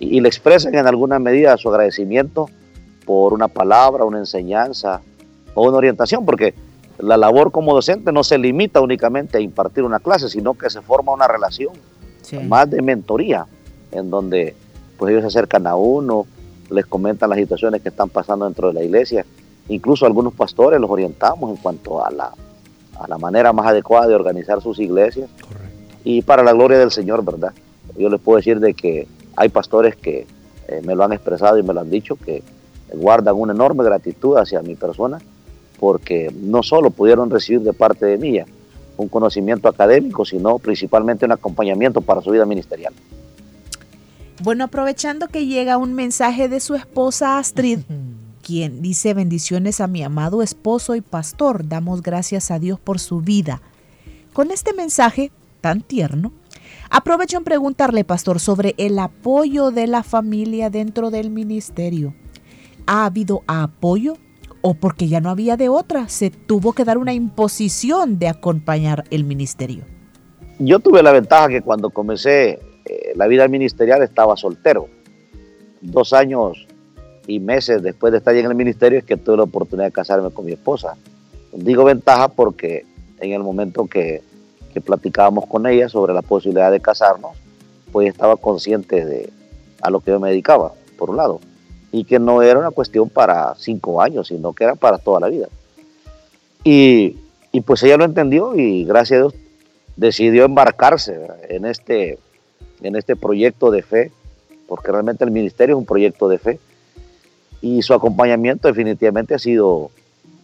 y, 0.00 0.20
le 0.20 0.28
expresan 0.28 0.74
en 0.74 0.86
alguna 0.86 1.18
medida 1.18 1.56
su 1.56 1.68
agradecimiento 1.68 2.48
por 3.04 3.32
una 3.32 3.48
palabra, 3.48 4.04
una 4.04 4.18
enseñanza 4.18 5.00
o 5.54 5.68
una 5.68 5.78
orientación, 5.78 6.24
porque 6.24 6.54
la 6.98 7.16
labor 7.16 7.50
como 7.50 7.74
docente 7.74 8.12
no 8.12 8.22
se 8.22 8.38
limita 8.38 8.80
únicamente 8.80 9.38
a 9.38 9.40
impartir 9.40 9.84
una 9.84 9.98
clase, 9.98 10.28
sino 10.28 10.54
que 10.54 10.70
se 10.70 10.82
forma 10.82 11.12
una 11.12 11.26
relación 11.26 11.72
más 12.46 12.68
de 12.68 12.82
mentoría, 12.82 13.46
en 13.92 14.10
donde 14.10 14.54
pues 14.98 15.10
ellos 15.10 15.22
se 15.22 15.28
acercan 15.28 15.66
a 15.66 15.76
uno, 15.76 16.26
les 16.70 16.86
comentan 16.86 17.30
las 17.30 17.38
situaciones 17.38 17.82
que 17.82 17.88
están 17.88 18.08
pasando 18.08 18.44
dentro 18.44 18.68
de 18.68 18.74
la 18.74 18.82
iglesia. 18.82 19.24
Incluso 19.68 20.06
algunos 20.06 20.34
pastores 20.34 20.80
los 20.80 20.90
orientamos 20.90 21.50
en 21.50 21.56
cuanto 21.56 22.04
a 22.04 22.10
la, 22.10 22.32
a 22.98 23.08
la 23.08 23.18
manera 23.18 23.52
más 23.52 23.66
adecuada 23.66 24.06
de 24.06 24.14
organizar 24.14 24.60
sus 24.60 24.78
iglesias. 24.78 25.28
Y 26.04 26.22
para 26.22 26.42
la 26.42 26.52
gloria 26.52 26.78
del 26.78 26.90
Señor, 26.90 27.24
¿verdad? 27.24 27.52
Yo 27.96 28.08
les 28.08 28.20
puedo 28.20 28.36
decir 28.36 28.60
de 28.60 28.74
que 28.74 29.06
hay 29.36 29.48
pastores 29.48 29.96
que 29.96 30.26
eh, 30.68 30.80
me 30.84 30.94
lo 30.94 31.04
han 31.04 31.12
expresado 31.12 31.58
y 31.58 31.62
me 31.62 31.74
lo 31.74 31.80
han 31.80 31.90
dicho, 31.90 32.16
que 32.16 32.42
guardan 32.92 33.34
una 33.36 33.52
enorme 33.52 33.84
gratitud 33.84 34.36
hacia 34.36 34.62
mi 34.62 34.74
persona 34.74 35.18
porque 35.78 36.32
no 36.34 36.62
solo 36.62 36.90
pudieron 36.90 37.30
recibir 37.30 37.60
de 37.60 37.72
parte 37.72 38.06
de 38.06 38.18
mí 38.18 38.40
un 38.96 39.08
conocimiento 39.08 39.68
académico, 39.68 40.24
sino 40.24 40.58
principalmente 40.58 41.24
un 41.24 41.32
acompañamiento 41.32 42.00
para 42.00 42.20
su 42.20 42.30
vida 42.30 42.44
ministerial. 42.44 42.92
Bueno, 44.40 44.64
aprovechando 44.64 45.26
que 45.26 45.46
llega 45.46 45.78
un 45.78 45.94
mensaje 45.94 46.48
de 46.48 46.60
su 46.60 46.76
esposa 46.76 47.38
Astrid, 47.38 47.80
quien 48.42 48.80
dice 48.82 49.12
bendiciones 49.12 49.80
a 49.80 49.88
mi 49.88 50.02
amado 50.04 50.42
esposo 50.42 50.94
y 50.94 51.00
pastor, 51.00 51.68
damos 51.68 52.02
gracias 52.02 52.52
a 52.52 52.60
Dios 52.60 52.78
por 52.78 53.00
su 53.00 53.20
vida. 53.20 53.60
Con 54.32 54.52
este 54.52 54.72
mensaje 54.74 55.32
tan 55.60 55.82
tierno, 55.82 56.32
aprovecho 56.88 57.36
en 57.36 57.44
preguntarle, 57.44 58.04
pastor, 58.04 58.38
sobre 58.38 58.76
el 58.78 59.00
apoyo 59.00 59.72
de 59.72 59.88
la 59.88 60.04
familia 60.04 60.70
dentro 60.70 61.10
del 61.10 61.30
ministerio. 61.30 62.14
¿Ha 62.86 63.06
habido 63.06 63.42
apoyo 63.48 64.16
o 64.62 64.74
porque 64.74 65.08
ya 65.08 65.20
no 65.20 65.30
había 65.30 65.56
de 65.56 65.68
otra, 65.68 66.08
se 66.08 66.30
tuvo 66.30 66.74
que 66.74 66.84
dar 66.84 66.96
una 66.96 67.12
imposición 67.12 68.20
de 68.20 68.28
acompañar 68.28 69.04
el 69.10 69.24
ministerio? 69.24 69.84
Yo 70.60 70.78
tuve 70.78 71.02
la 71.02 71.12
ventaja 71.12 71.48
que 71.48 71.60
cuando 71.60 71.90
comencé 71.90 72.60
eh, 72.88 73.12
la 73.14 73.26
vida 73.26 73.46
ministerial 73.48 74.02
estaba 74.02 74.36
soltero. 74.36 74.88
Dos 75.80 76.12
años 76.12 76.66
y 77.26 77.40
meses 77.40 77.82
después 77.82 78.12
de 78.12 78.18
estar 78.18 78.34
en 78.34 78.46
el 78.46 78.54
ministerio 78.54 78.98
es 78.98 79.04
que 79.04 79.16
tuve 79.16 79.36
la 79.36 79.42
oportunidad 79.44 79.86
de 79.86 79.92
casarme 79.92 80.30
con 80.30 80.44
mi 80.46 80.52
esposa. 80.52 80.96
Digo 81.52 81.84
ventaja 81.84 82.28
porque 82.28 82.84
en 83.20 83.32
el 83.32 83.42
momento 83.42 83.86
que, 83.86 84.22
platicábamos 84.84 85.46
con 85.46 85.66
ella 85.66 85.88
sobre 85.88 86.14
la 86.14 86.22
posibilidad 86.22 86.70
de 86.70 86.78
casarnos, 86.78 87.32
pues 87.90 88.08
estaba 88.08 88.36
consciente 88.36 89.04
de 89.04 89.28
a 89.82 89.90
lo 89.90 89.98
que 89.98 90.12
yo 90.12 90.20
me 90.20 90.30
dedicaba, 90.30 90.72
por 90.96 91.10
un 91.10 91.16
lado 91.16 91.40
y 91.90 92.04
que 92.04 92.18
no 92.18 92.42
era 92.42 92.58
una 92.58 92.70
cuestión 92.70 93.08
para 93.08 93.54
cinco 93.56 94.00
años, 94.02 94.28
sino 94.28 94.52
que 94.52 94.64
era 94.64 94.74
para 94.74 94.98
toda 94.98 95.20
la 95.20 95.28
vida. 95.28 95.48
Y, 96.64 97.16
y 97.50 97.60
pues 97.62 97.82
ella 97.82 97.96
lo 97.96 98.04
entendió 98.04 98.54
y 98.54 98.84
gracias 98.84 99.18
a 99.18 99.20
Dios 99.22 99.34
decidió 99.96 100.44
embarcarse 100.44 101.18
en 101.48 101.64
este, 101.64 102.18
en 102.82 102.96
este 102.96 103.16
proyecto 103.16 103.70
de 103.70 103.82
fe, 103.82 104.12
porque 104.66 104.92
realmente 104.92 105.24
el 105.24 105.30
ministerio 105.30 105.76
es 105.76 105.78
un 105.78 105.86
proyecto 105.86 106.28
de 106.28 106.38
fe, 106.38 106.60
y 107.60 107.82
su 107.82 107.94
acompañamiento 107.94 108.68
definitivamente 108.68 109.34
ha 109.34 109.38
sido 109.38 109.90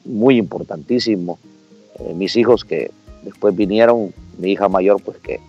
muy 0.04 0.36
importantísimo. 0.36 1.38
Eh, 1.98 2.14
mis 2.14 2.36
hijos 2.36 2.64
que 2.64 2.90
después 3.22 3.54
vinieron, 3.54 4.12
mi 4.38 4.52
hija 4.52 4.68
mayor 4.68 5.00
pues 5.02 5.18
que 5.18 5.40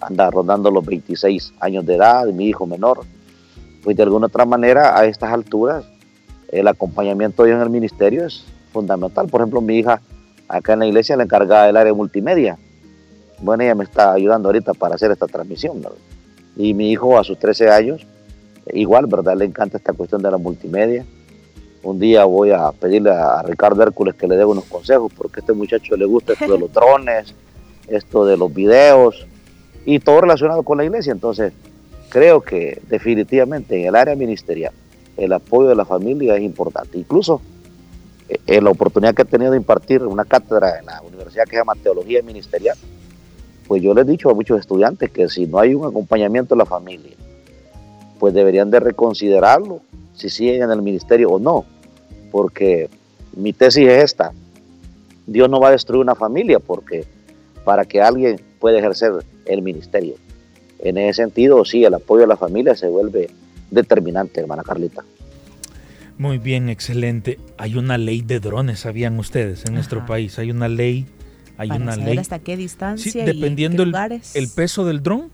anda 0.00 0.30
rondando 0.30 0.70
los 0.70 0.84
26 0.84 1.54
años 1.60 1.86
de 1.86 1.96
edad, 1.96 2.26
y 2.26 2.32
mi 2.32 2.46
hijo 2.46 2.66
menor, 2.66 3.00
pues 3.82 3.96
de 3.96 4.02
alguna 4.02 4.26
otra 4.26 4.44
manera 4.44 4.98
a 4.98 5.06
estas 5.06 5.32
alturas 5.32 5.84
el 6.48 6.66
acompañamiento 6.66 7.46
en 7.46 7.60
el 7.60 7.70
ministerio 7.70 8.26
es 8.26 8.44
fundamental. 8.72 9.28
Por 9.28 9.40
ejemplo, 9.40 9.60
mi 9.60 9.78
hija 9.78 10.00
acá 10.48 10.72
en 10.72 10.80
la 10.80 10.86
iglesia 10.86 11.16
la 11.16 11.24
encargada 11.24 11.66
del 11.66 11.76
área 11.76 11.92
multimedia. 11.92 12.58
Bueno, 13.40 13.62
ella 13.62 13.74
me 13.74 13.84
está 13.84 14.12
ayudando 14.12 14.48
ahorita 14.48 14.74
para 14.74 14.94
hacer 14.94 15.10
esta 15.10 15.26
transmisión. 15.26 15.82
Y 16.58 16.74
mi 16.74 16.90
hijo 16.90 17.16
a 17.18 17.24
sus 17.24 17.38
13 17.38 17.70
años, 17.70 18.06
igual, 18.72 19.06
¿verdad? 19.06 19.36
Le 19.36 19.46
encanta 19.46 19.78
esta 19.78 19.94
cuestión 19.94 20.20
de 20.22 20.30
la 20.30 20.36
multimedia. 20.36 21.06
Un 21.84 22.00
día 22.00 22.24
voy 22.24 22.50
a 22.50 22.72
pedirle 22.72 23.10
a 23.10 23.42
Ricardo 23.42 23.80
Hércules 23.82 24.16
que 24.16 24.26
le 24.26 24.36
dé 24.36 24.44
unos 24.44 24.64
consejos 24.64 25.10
porque 25.16 25.38
a 25.38 25.40
este 25.40 25.52
muchacho 25.52 25.96
le 25.96 26.04
gusta 26.04 26.32
esto 26.32 26.52
de 26.52 26.58
los 26.58 26.72
drones, 26.74 27.32
esto 27.86 28.26
de 28.26 28.36
los 28.36 28.52
videos 28.52 29.26
y 29.86 30.00
todo 30.00 30.20
relacionado 30.22 30.64
con 30.64 30.78
la 30.78 30.84
iglesia. 30.84 31.12
Entonces, 31.12 31.52
creo 32.08 32.40
que 32.40 32.82
definitivamente 32.88 33.80
en 33.80 33.86
el 33.86 33.94
área 33.94 34.16
ministerial 34.16 34.72
el 35.16 35.32
apoyo 35.32 35.68
de 35.68 35.76
la 35.76 35.84
familia 35.84 36.36
es 36.36 36.42
importante. 36.42 36.98
Incluso 36.98 37.40
eh, 38.28 38.38
en 38.46 38.64
la 38.64 38.70
oportunidad 38.70 39.14
que 39.14 39.22
he 39.22 39.26
tenido 39.26 39.52
de 39.52 39.58
impartir 39.58 40.02
una 40.02 40.24
cátedra 40.24 40.78
en 40.78 40.86
la 40.86 41.00
universidad 41.02 41.44
que 41.44 41.50
se 41.50 41.56
llama 41.58 41.74
Teología 41.74 42.22
Ministerial, 42.22 42.76
pues 43.68 43.82
yo 43.82 43.94
le 43.94 44.00
he 44.00 44.04
dicho 44.04 44.30
a 44.30 44.34
muchos 44.34 44.58
estudiantes 44.58 45.10
que 45.10 45.28
si 45.28 45.46
no 45.46 45.58
hay 45.58 45.74
un 45.74 45.86
acompañamiento 45.86 46.54
de 46.54 46.58
la 46.58 46.66
familia, 46.66 47.14
pues 48.18 48.34
deberían 48.34 48.70
de 48.70 48.80
reconsiderarlo 48.80 49.82
si 50.14 50.28
siguen 50.28 50.62
en 50.62 50.70
el 50.72 50.82
ministerio 50.82 51.30
o 51.30 51.38
no, 51.38 51.64
porque 52.32 52.90
mi 53.36 53.52
tesis 53.52 53.86
es 53.86 54.04
esta, 54.04 54.32
Dios 55.26 55.48
no 55.48 55.60
va 55.60 55.68
a 55.68 55.72
destruir 55.72 56.02
una 56.02 56.16
familia 56.16 56.58
porque 56.58 57.04
para 57.64 57.84
que 57.84 58.00
alguien 58.00 58.40
pueda 58.58 58.78
ejercer 58.78 59.12
el 59.46 59.62
ministerio 59.62 60.14
en 60.78 60.96
ese 60.96 61.22
sentido, 61.22 61.64
sí, 61.64 61.84
el 61.84 61.94
apoyo 61.94 62.24
a 62.24 62.26
la 62.26 62.36
familia 62.36 62.74
se 62.74 62.88
vuelve 62.88 63.30
determinante, 63.70 64.40
hermana 64.40 64.62
Carlita. 64.62 65.04
Muy 66.18 66.38
bien, 66.38 66.68
excelente. 66.68 67.38
Hay 67.58 67.76
una 67.76 67.98
ley 67.98 68.22
de 68.22 68.40
drones, 68.40 68.80
sabían 68.80 69.18
ustedes, 69.18 69.64
en 69.64 69.74
nuestro 69.74 70.04
país. 70.06 70.38
Hay 70.38 70.50
una 70.50 70.68
ley, 70.68 71.06
hay 71.58 71.70
una 71.70 71.96
ley. 71.96 72.16
¿Hasta 72.16 72.38
qué 72.38 72.56
distancia? 72.56 73.24
dependiendo 73.24 73.82
el, 73.82 73.94
el, 74.34 74.48
peso 74.48 74.84
del 74.86 75.02
dron, 75.02 75.30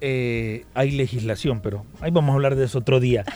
eh, 0.00 0.64
hay 0.74 0.90
legislación, 0.90 1.60
pero 1.60 1.86
ahí 2.00 2.10
vamos 2.10 2.32
a 2.32 2.34
hablar 2.34 2.56
de 2.56 2.66
eso 2.66 2.78
otro 2.78 3.00
día. 3.00 3.24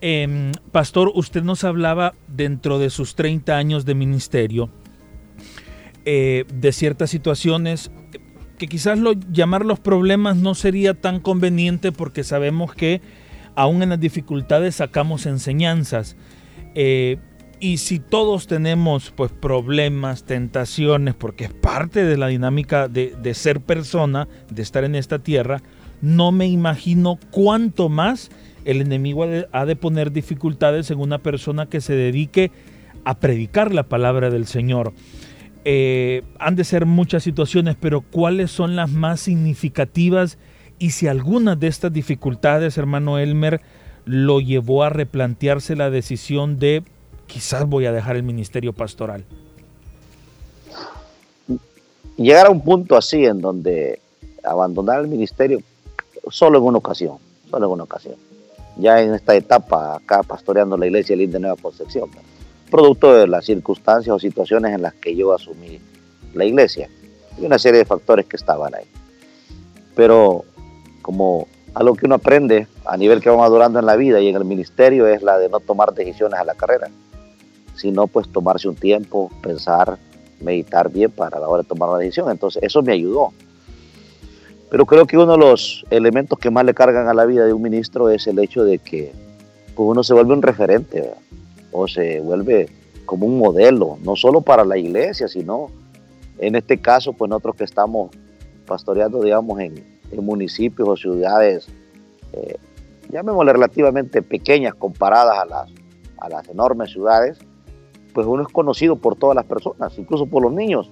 Em, 0.00 0.52
pastor, 0.70 1.10
usted 1.12 1.42
nos 1.42 1.64
hablaba 1.64 2.14
dentro 2.28 2.78
de 2.78 2.88
sus 2.88 3.16
30 3.16 3.56
años 3.56 3.84
de 3.84 3.96
ministerio 3.96 4.70
eh, 6.04 6.44
de 6.54 6.70
ciertas 6.70 7.10
situaciones 7.10 7.90
que 8.58 8.68
quizás 8.68 8.96
lo, 8.96 9.14
llamar 9.32 9.64
los 9.64 9.80
problemas 9.80 10.36
no 10.36 10.54
sería 10.54 10.94
tan 10.94 11.18
conveniente 11.18 11.90
porque 11.90 12.22
sabemos 12.22 12.74
que 12.74 13.00
aún 13.56 13.82
en 13.82 13.88
las 13.88 13.98
dificultades 13.98 14.76
sacamos 14.76 15.26
enseñanzas. 15.26 16.16
Eh, 16.76 17.18
y 17.60 17.78
si 17.78 17.98
todos 17.98 18.46
tenemos 18.46 19.12
pues 19.14 19.32
problemas, 19.32 20.24
tentaciones, 20.24 21.14
porque 21.14 21.44
es 21.44 21.52
parte 21.52 22.04
de 22.04 22.16
la 22.16 22.28
dinámica 22.28 22.88
de, 22.88 23.14
de, 23.20 23.34
ser 23.34 23.60
persona, 23.60 24.28
de 24.50 24.62
estar 24.62 24.84
en 24.84 24.94
esta 24.94 25.18
tierra, 25.18 25.62
no 26.00 26.32
me 26.32 26.46
imagino 26.46 27.18
cuánto 27.30 27.88
más 27.88 28.30
el 28.64 28.80
enemigo 28.82 29.24
ha 29.52 29.64
de, 29.64 29.76
poner 29.76 30.12
dificultades 30.12 30.90
en 30.90 31.00
una 31.00 31.18
persona 31.18 31.66
que 31.66 31.80
se 31.80 31.94
dedique 31.94 32.50
a 33.04 33.18
predicar 33.18 33.72
la 33.72 33.84
palabra 33.84 34.30
del 34.30 34.46
Señor. 34.46 34.92
Eh, 35.64 36.22
han 36.38 36.54
de 36.54 36.64
ser 36.64 36.84
muchas 36.86 37.22
situaciones, 37.22 37.76
pero 37.80 38.02
¿cuáles 38.02 38.50
son 38.50 38.76
las 38.76 38.90
más 38.90 39.20
significativas? 39.20 40.38
Y 40.78 40.90
si 40.90 41.06
alguna 41.06 41.56
de 41.56 41.66
estas 41.66 41.92
dificultades, 41.92 42.78
hermano 42.78 43.18
Elmer, 43.18 43.60
lo 44.04 44.40
llevó 44.40 44.84
a 44.84 44.90
replantearse 44.90 45.74
la 45.74 45.90
decisión 45.90 46.58
de 46.58 46.82
quizás 47.28 47.68
voy 47.68 47.86
a 47.86 47.92
dejar 47.92 48.16
el 48.16 48.24
ministerio 48.24 48.72
pastoral. 48.72 49.24
Llegar 52.16 52.46
a 52.46 52.50
un 52.50 52.62
punto 52.62 52.96
así 52.96 53.24
en 53.24 53.40
donde 53.40 54.00
abandonar 54.42 55.00
el 55.00 55.06
ministerio 55.06 55.60
solo 56.30 56.58
en 56.58 56.64
una 56.64 56.78
ocasión, 56.78 57.18
solo 57.48 57.66
en 57.66 57.72
una 57.72 57.84
ocasión. 57.84 58.16
Ya 58.76 59.00
en 59.00 59.14
esta 59.14 59.36
etapa, 59.36 59.96
acá 59.96 60.22
pastoreando 60.24 60.76
la 60.76 60.86
iglesia 60.86 61.16
de 61.16 61.38
Nueva 61.38 61.56
Concepción, 61.56 62.10
producto 62.70 63.14
de 63.14 63.28
las 63.28 63.44
circunstancias 63.44 64.14
o 64.14 64.18
situaciones 64.18 64.74
en 64.74 64.82
las 64.82 64.94
que 64.94 65.14
yo 65.14 65.32
asumí 65.32 65.80
la 66.34 66.44
iglesia 66.44 66.88
y 67.40 67.44
una 67.44 67.58
serie 67.58 67.78
de 67.78 67.84
factores 67.84 68.26
que 68.26 68.36
estaban 68.36 68.74
ahí. 68.74 68.86
Pero 69.94 70.44
como 71.02 71.46
algo 71.74 71.94
que 71.94 72.06
uno 72.06 72.16
aprende 72.16 72.66
a 72.84 72.96
nivel 72.96 73.20
que 73.20 73.30
va 73.30 73.36
madurando 73.36 73.78
en 73.78 73.86
la 73.86 73.96
vida 73.96 74.20
y 74.20 74.28
en 74.28 74.36
el 74.36 74.44
ministerio 74.44 75.06
es 75.06 75.22
la 75.22 75.38
de 75.38 75.48
no 75.48 75.60
tomar 75.60 75.94
decisiones 75.94 76.38
a 76.38 76.44
la 76.44 76.54
carrera, 76.54 76.88
sino 77.78 78.06
pues 78.06 78.28
tomarse 78.28 78.68
un 78.68 78.76
tiempo, 78.76 79.30
pensar, 79.42 79.98
meditar 80.40 80.90
bien 80.90 81.10
para 81.10 81.38
la 81.38 81.48
hora 81.48 81.62
de 81.62 81.68
tomar 81.68 81.88
la 81.88 81.98
decisión. 81.98 82.30
Entonces 82.30 82.62
eso 82.62 82.82
me 82.82 82.92
ayudó 82.92 83.32
pero 84.70 84.84
creo 84.84 85.06
que 85.06 85.16
uno 85.16 85.32
de 85.32 85.38
los 85.38 85.84
elementos 85.90 86.38
que 86.38 86.50
más 86.50 86.64
le 86.64 86.74
cargan 86.74 87.08
a 87.08 87.14
la 87.14 87.24
vida 87.24 87.46
de 87.46 87.52
un 87.52 87.62
ministro 87.62 88.10
es 88.10 88.26
el 88.26 88.38
hecho 88.38 88.64
de 88.64 88.78
que 88.78 89.12
pues, 89.74 89.88
uno 89.88 90.02
se 90.02 90.12
vuelve 90.12 90.34
un 90.34 90.42
referente 90.42 91.10
o 91.72 91.88
se 91.88 92.20
vuelve 92.20 92.68
como 93.06 93.26
un 93.26 93.38
modelo, 93.38 93.98
no 94.02 94.16
solo 94.16 94.42
para 94.42 94.64
la 94.64 94.76
iglesia, 94.76 95.28
sino 95.28 95.68
en 96.38 96.54
este 96.54 96.78
caso, 96.78 97.14
pues 97.14 97.30
nosotros 97.30 97.56
que 97.56 97.64
estamos 97.64 98.10
pastoreando, 98.66 99.22
digamos, 99.22 99.58
en, 99.60 99.98
municipios 100.10 100.88
o 100.88 100.96
ciudades, 100.96 101.68
eh, 102.32 102.56
llamémosle 103.10 103.52
relativamente 103.52 104.22
pequeñas 104.22 104.74
comparadas 104.74 105.38
a 105.38 105.44
las, 105.44 105.70
a 106.18 106.28
las 106.30 106.48
enormes 106.48 106.90
ciudades, 106.90 107.38
pues 108.18 108.26
uno 108.26 108.42
es 108.42 108.48
conocido 108.48 108.96
por 108.96 109.14
todas 109.14 109.36
las 109.36 109.44
personas, 109.44 109.96
incluso 109.96 110.26
por 110.26 110.42
los 110.42 110.52
niños. 110.52 110.90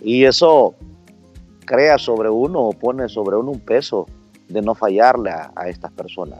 Y 0.00 0.24
eso 0.24 0.74
crea 1.66 1.98
sobre 1.98 2.30
uno 2.30 2.60
o 2.60 2.72
pone 2.72 3.10
sobre 3.10 3.36
uno 3.36 3.50
un 3.50 3.60
peso 3.60 4.06
de 4.48 4.62
no 4.62 4.74
fallarle 4.74 5.32
a, 5.32 5.68
estas 5.68 5.92
personas, 5.92 6.38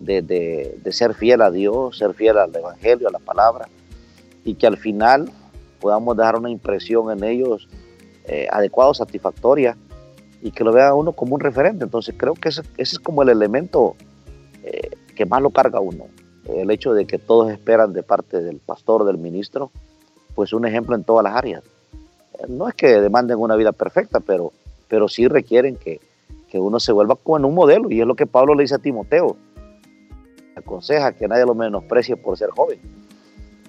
de, 0.00 0.80
ser 0.90 1.14
fiel 1.14 1.42
a 1.42 1.52
Dios, 1.52 1.96
ser 1.96 2.12
fiel 2.14 2.38
al 2.38 2.56
Evangelio, 2.56 3.06
a 3.06 3.12
la 3.12 3.20
palabra, 3.20 3.68
y 4.44 4.56
que 4.56 4.66
al 4.66 4.78
final 4.78 5.30
podamos 5.78 6.16
dejar 6.16 6.36
una 6.36 6.50
impresión 6.50 7.16
en 7.16 7.22
ellos 7.22 7.68
eh, 8.24 8.48
adecuada, 8.50 8.94
satisfactoria, 8.94 9.76
y 10.42 10.50
que 10.50 10.64
lo 10.64 10.72
vea 10.72 10.92
uno 10.92 11.12
como 11.12 11.36
un 11.36 11.40
referente. 11.40 11.84
Entonces 11.84 12.16
creo 12.18 12.34
que 12.34 12.48
ese, 12.48 12.62
es 12.78 12.98
como 12.98 13.22
el 13.22 13.28
elemento 13.28 13.94
eh, 14.64 14.90
que 15.14 15.24
más 15.24 15.40
lo 15.40 15.50
carga 15.50 15.78
uno, 15.78 16.08
el 16.46 16.70
hecho 16.70 16.92
de 16.94 17.06
que 17.06 17.18
todos 17.18 17.50
esperan 17.50 17.92
de 17.92 18.02
parte 18.02 18.40
del 18.40 18.58
pastor, 18.58 19.04
del 19.04 19.18
ministro, 19.18 19.70
pues 20.34 20.52
un 20.52 20.66
ejemplo 20.66 20.94
en 20.94 21.04
todas 21.04 21.24
las 21.24 21.34
áreas 21.34 21.62
no 22.48 22.68
es 22.68 22.74
que 22.74 23.00
demanden 23.00 23.38
una 23.38 23.56
vida 23.56 23.72
perfecta, 23.72 24.20
pero, 24.20 24.52
pero 24.88 25.08
sí 25.08 25.28
requieren 25.28 25.76
que, 25.76 26.00
uno 26.56 26.78
se 26.78 26.92
vuelva 26.92 27.16
como 27.16 27.48
un 27.48 27.52
modelo. 27.52 27.90
Y 27.90 28.00
es 28.00 28.06
lo 28.06 28.14
que 28.14 28.26
Pablo 28.26 28.54
le 28.54 28.62
dice 28.62 28.76
a 28.76 28.78
Timoteo. 28.78 29.36
Aconseja 30.54 31.10
que 31.10 31.26
nadie 31.26 31.44
lo 31.44 31.56
menosprecie 31.56 32.16
por 32.16 32.38
ser 32.38 32.50
joven. 32.50 32.78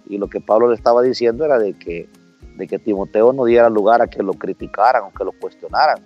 Y 0.08 0.20
lo 0.20 0.28
que 0.28 0.40
Pablo 0.40 0.70
le 0.70 0.76
estaba 0.76 1.02
diciendo 1.02 1.44
era 1.44 1.58
de 1.58 1.74
que, 1.74 2.08
de 2.58 2.68
que 2.68 2.78
Timoteo 2.78 3.34
no 3.34 3.46
diera 3.46 3.72
lugar 3.72 4.04
a 4.04 4.08
que 4.08 4.22
lo 4.22 4.34
criticaran 4.34 5.02
o 5.06 5.12
que 5.12 5.24
lo 5.24 5.32
cuestionaran. 5.32 5.98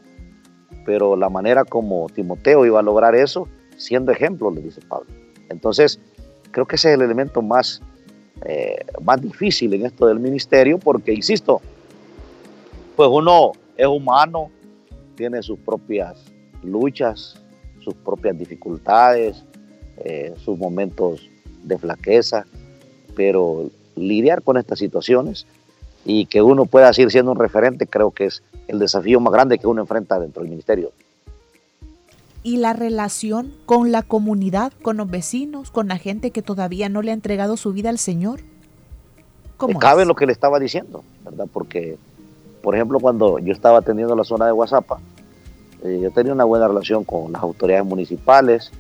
Pero 0.86 1.18
la 1.18 1.30
manera 1.30 1.66
como 1.66 2.08
Timoteo 2.08 2.66
iba 2.66 2.80
a 2.80 2.84
lograr 2.84 3.14
eso, 3.14 3.50
siendo 3.76 4.14
ejemplo, 4.14 4.50
le 4.50 4.62
dice 4.62 4.80
Pablo. 4.88 5.10
Entonces, 5.50 6.00
creo 6.52 6.66
que 6.66 6.76
ese 6.76 6.90
es 6.90 6.96
el 6.96 7.02
elemento 7.02 7.42
más, 7.42 7.82
eh, 8.46 8.86
más 9.04 9.22
difícil 9.22 9.74
en 9.74 9.86
esto 9.86 10.08
del 10.08 10.20
ministerio, 10.20 10.78
porque, 10.78 11.14
insisto, 11.14 11.62
pues 12.96 13.10
uno 13.12 13.54
es 13.78 13.88
humano, 13.88 14.50
tiene 15.16 15.42
sus 15.42 15.60
propias 15.60 16.24
luchas, 16.64 17.36
sus 17.84 17.94
propias 17.94 18.38
dificultades, 18.38 19.44
eh, 19.98 20.34
sus 20.38 20.58
momentos 20.58 21.30
de 21.64 21.78
flaqueza, 21.78 22.46
pero 23.16 23.70
lidiar 23.96 24.42
con 24.42 24.58
estas 24.58 24.80
situaciones 24.80 25.46
y 26.06 26.26
que 26.26 26.42
uno 26.42 26.66
pueda 26.66 26.94
seguir 26.94 27.12
siendo 27.12 27.32
un 27.32 27.40
referente 27.40 27.86
creo 27.86 28.12
que 28.12 28.26
es 28.26 28.42
el 28.68 28.80
desafío 28.80 29.20
más 29.20 29.34
grande 29.34 29.60
que 29.60 29.68
uno 29.68 29.82
enfrenta 29.82 30.20
dentro 30.20 30.42
del 30.42 30.50
ministerio. 30.50 30.92
Y 32.41 32.58
la 32.58 32.73
relación 32.73 33.54
con 33.65 33.91
la 33.91 34.02
comunidad, 34.02 34.71
con 34.82 34.97
los 34.97 35.10
vecinos, 35.10 35.71
con 35.71 35.88
la 35.88 35.97
gente 35.97 36.32
que 36.32 36.41
todavía 36.41 36.89
no 36.89 37.02
le 37.02 37.12
ha 37.12 37.13
entregado 37.13 37.58
su 37.58 37.73
vida 37.73 37.89
al 37.89 37.97
Señor. 37.97 38.41
¿Cómo 39.58 39.78
cabe 39.78 40.06
lo 40.06 40.15
que 40.15 40.25
le 40.25 40.32
estaba 40.32 40.58
diciendo, 40.58 41.04
¿verdad? 41.25 41.47
Porque 41.52 41.97
por 42.62 42.75
ejemplo, 42.75 42.99
cuando 42.99 43.39
yo 43.39 43.54
estaba 43.54 43.80
atendiendo 43.80 44.15
la 44.15 44.23
zona 44.23 44.45
de 44.45 44.52
Guasapa, 44.52 44.99
eh, 45.84 45.99
yo 46.02 46.12
tenía 46.12 46.34
una 46.34 46.43
buena 46.43 46.67
relación 46.67 47.04
con 47.04 47.32
las 47.32 47.41
autoridades 47.41 47.86
municipales, 47.86 48.71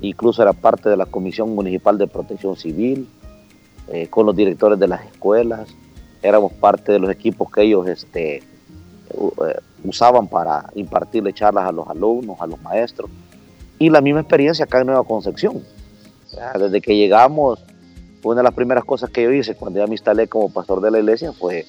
incluso 0.00 0.42
era 0.42 0.52
parte 0.52 0.88
de 0.88 0.96
la 0.96 1.06
Comisión 1.06 1.54
Municipal 1.54 1.98
de 1.98 2.06
Protección 2.06 2.56
Civil, 2.56 3.08
eh, 3.88 4.08
con 4.08 4.26
los 4.26 4.34
directores 4.34 4.78
de 4.78 4.88
las 4.88 5.04
escuelas, 5.04 5.68
éramos 6.22 6.52
parte 6.52 6.92
de 6.92 6.98
los 6.98 7.10
equipos 7.10 7.50
que 7.50 7.62
ellos 7.62 7.86
este, 7.86 8.36
eh, 8.36 9.60
usaban 9.84 10.28
para 10.28 10.70
impartirle 10.74 11.32
charlas 11.32 11.66
a 11.66 11.72
los 11.72 11.88
alumnos, 11.88 12.36
a 12.40 12.46
los 12.46 12.60
maestros, 12.62 13.10
y 13.78 13.90
la 13.90 14.00
misma 14.00 14.20
experiencia 14.20 14.64
acá 14.64 14.80
en 14.80 14.86
Nueva 14.86 15.04
Concepción. 15.04 15.62
desde 16.58 16.80
que 16.80 16.96
llegamos, 16.96 17.60
una 18.22 18.38
de 18.38 18.42
las 18.42 18.54
primeras 18.54 18.84
cosas 18.84 19.10
que 19.10 19.22
yo 19.22 19.32
hice 19.32 19.54
cuando 19.54 19.78
ya 19.78 19.86
me 19.86 19.94
instalé 19.94 20.28
como 20.28 20.52
pastor 20.52 20.80
de 20.80 20.90
la 20.90 20.98
iglesia 20.98 21.32
fue 21.32 21.64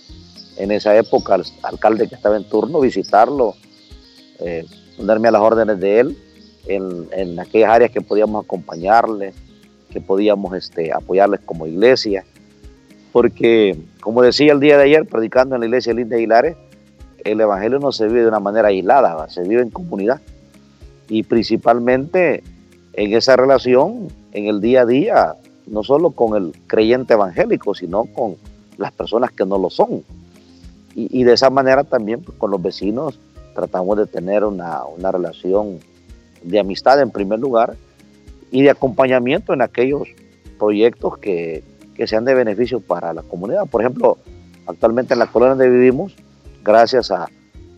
en 0.58 0.72
esa 0.72 0.96
época 0.98 1.36
al 1.36 1.46
alcalde 1.64 2.08
que 2.08 2.16
estaba 2.16 2.36
en 2.36 2.44
turno, 2.44 2.82
visitarlo, 2.82 3.56
eh, 4.40 4.66
ponerme 4.98 5.30
a 5.30 5.32
las 5.32 5.42
órdenes 5.42 5.80
de 5.80 6.00
él 6.00 6.18
en, 6.68 7.40
aquellas 7.40 7.70
áreas 7.70 7.92
que 7.92 8.02
podíamos 8.02 8.44
acompañarle, 8.44 9.34
que 9.90 10.02
podíamos 10.02 10.54
este, 10.56 10.92
apoyarles 10.92 11.40
como 11.42 11.66
iglesia. 11.66 12.26
Porque, 13.12 13.78
como 14.02 14.22
decía 14.22 14.52
el 14.52 14.60
día 14.60 14.78
de 14.78 14.84
ayer, 14.84 15.06
predicando 15.06 15.56
en 15.56 15.62
la 15.62 15.68
iglesia 15.68 15.94
Linda 15.94 16.16
Aguilares, 16.18 16.58
el 17.24 17.42
evangelio 17.42 17.80
no 17.80 17.92
se 17.92 18.08
vive 18.08 18.22
de 18.22 18.28
una 18.28 18.40
manera 18.40 18.70
aislada, 18.70 19.30
se 19.30 19.44
vive 19.44 19.62
en 19.62 19.70
comunidad. 19.70 20.22
Y 21.08 21.24
principalmente 21.24 22.44
en 22.94 23.14
esa 23.14 23.36
relación, 23.36 24.10
en 24.32 24.48
el 24.48 24.62
día 24.62 24.82
a 24.82 24.86
día, 24.86 25.36
no 25.68 25.84
solo 25.84 26.12
con 26.12 26.36
el 26.36 26.54
creyente 26.68 27.14
evangélico, 27.14 27.74
sino 27.74 28.06
con 28.06 28.36
las 28.78 28.92
personas 28.92 29.32
que 29.32 29.46
no 29.46 29.58
lo 29.58 29.70
son. 29.70 30.04
Y, 30.96 31.24
de 31.24 31.34
esa 31.34 31.50
manera 31.50 31.84
también 31.84 32.22
pues, 32.22 32.38
con 32.38 32.52
los 32.52 32.62
vecinos 32.62 33.20
tratamos 33.56 33.98
de 33.98 34.06
tener 34.06 34.44
una, 34.44 34.84
relación 35.12 35.80
de 36.44 36.60
amistad 36.60 37.00
en 37.00 37.12
primer 37.12 37.40
lugar 37.40 37.76
y 38.52 38.64
de 38.64 38.70
acompañamiento 38.70 39.54
en 39.54 39.62
aquellos 39.62 40.10
proyectos 40.58 41.18
que, 41.20 41.64
sean 42.06 42.26
de 42.26 42.34
beneficio 42.34 42.80
para 42.80 43.14
la 43.14 43.22
comunidad. 43.22 43.66
Por 43.68 43.82
ejemplo, 43.82 44.18
actualmente 44.66 45.14
en 45.14 45.20
la 45.20 45.28
colonia 45.28 45.56
donde 45.56 45.70
vivimos, 45.70 46.16
gracias 46.70 47.10
a, 47.10 47.28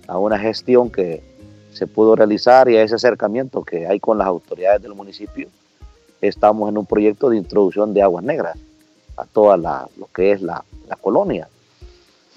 a, 0.07 0.17
una 0.17 0.37
gestión 0.37 0.89
que 0.89 1.23
se 1.71 1.87
pudo 1.87 2.15
realizar 2.15 2.69
y 2.69 2.75
a 2.75 2.83
ese 2.83 2.95
acercamiento 2.95 3.63
que 3.63 3.87
hay 3.87 3.99
con 4.01 4.17
las 4.17 4.27
autoridades 4.27 4.81
del 4.81 4.93
municipio, 4.93 5.47
estamos 6.19 6.69
en 6.69 6.77
un 6.77 6.85
proyecto 6.85 7.29
de 7.29 7.37
introducción 7.37 7.93
de 7.93 8.01
aguas 8.01 8.23
negras 8.23 8.57
a 9.15 9.25
toda 9.25 9.55
la, 9.55 9.87
lo 9.97 10.07
que 10.07 10.33
es 10.33 10.41
la, 10.41 10.65
la 10.89 10.97
colonia. 10.97 11.47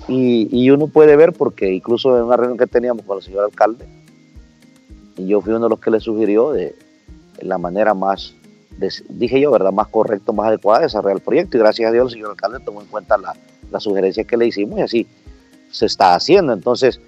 Y, 0.06 0.70
uno 0.70 0.86
puede 0.88 1.16
ver, 1.16 1.32
porque 1.32 1.72
incluso 1.72 2.16
en 2.16 2.24
una 2.24 2.36
reunión 2.36 2.58
que 2.58 2.66
teníamos 2.66 3.04
con 3.04 3.16
el 3.16 3.22
señor 3.22 3.44
alcalde, 3.44 3.86
y 5.16 5.26
yo 5.26 5.40
fui 5.40 5.52
uno 5.52 5.64
de 5.64 5.70
los 5.70 5.80
que 5.80 5.90
le 5.90 6.00
sugirió 6.00 6.52
de, 6.52 6.74
la 7.40 7.58
manera 7.58 7.94
más 7.94 8.34
dije 9.08 9.40
yo, 9.40 9.50
¿verdad? 9.52 9.72
Más 9.72 9.86
correcto, 9.88 10.32
más 10.32 10.48
adecuado 10.48 10.82
desarrollar 10.82 11.16
el 11.18 11.22
proyecto. 11.22 11.56
Y 11.56 11.60
gracias 11.60 11.88
a 11.88 11.92
Dios 11.92 12.06
el 12.06 12.12
señor 12.14 12.30
alcalde 12.30 12.58
tomó 12.60 12.80
en 12.80 12.88
cuenta 12.88 13.16
la, 13.16 13.34
la 13.70 13.80
sugerencia 13.80 14.24
que 14.24 14.36
le 14.36 14.46
hicimos 14.46 14.78
y 14.78 14.82
así 14.82 15.06
se 15.74 15.86
está 15.86 16.14
haciendo. 16.14 16.52
Entonces, 16.52 17.00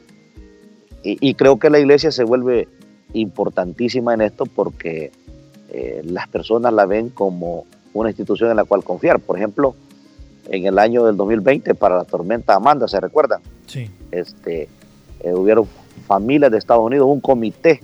y, 1.05 1.35
creo 1.35 1.57
que 1.57 1.71
la 1.71 1.79
iglesia 1.79 2.11
se 2.11 2.25
vuelve 2.25 2.69
importantísima 3.13 4.13
en 4.13 4.23
esto 4.23 4.45
porque 4.45 5.13
eh, 5.71 6.03
las 6.05 6.27
personas 6.27 6.73
la 6.73 6.85
ven 6.85 7.11
como 7.11 7.65
una 7.95 8.11
institución 8.11 8.51
en 8.51 8.57
la 8.57 8.65
cual 8.65 8.83
confiar. 8.83 9.21
Por 9.21 9.37
ejemplo, 9.37 9.77
en 10.51 10.67
el 10.67 10.81
año 10.81 11.05
del 11.05 11.17
2020 11.17 11.77
para 11.77 11.97
la 11.97 12.05
tormenta 12.05 12.57
Amanda, 12.57 12.89
¿se 12.89 12.99
recuerdan? 12.99 13.41
Sí. 13.69 13.89
Este, 14.11 14.69
eh, 15.21 15.33
hubieron 15.33 15.69
familias 16.09 16.51
de 16.51 16.59
Estados 16.59 16.85
Unidos, 16.85 17.07
un 17.09 17.21
comité 17.21 17.81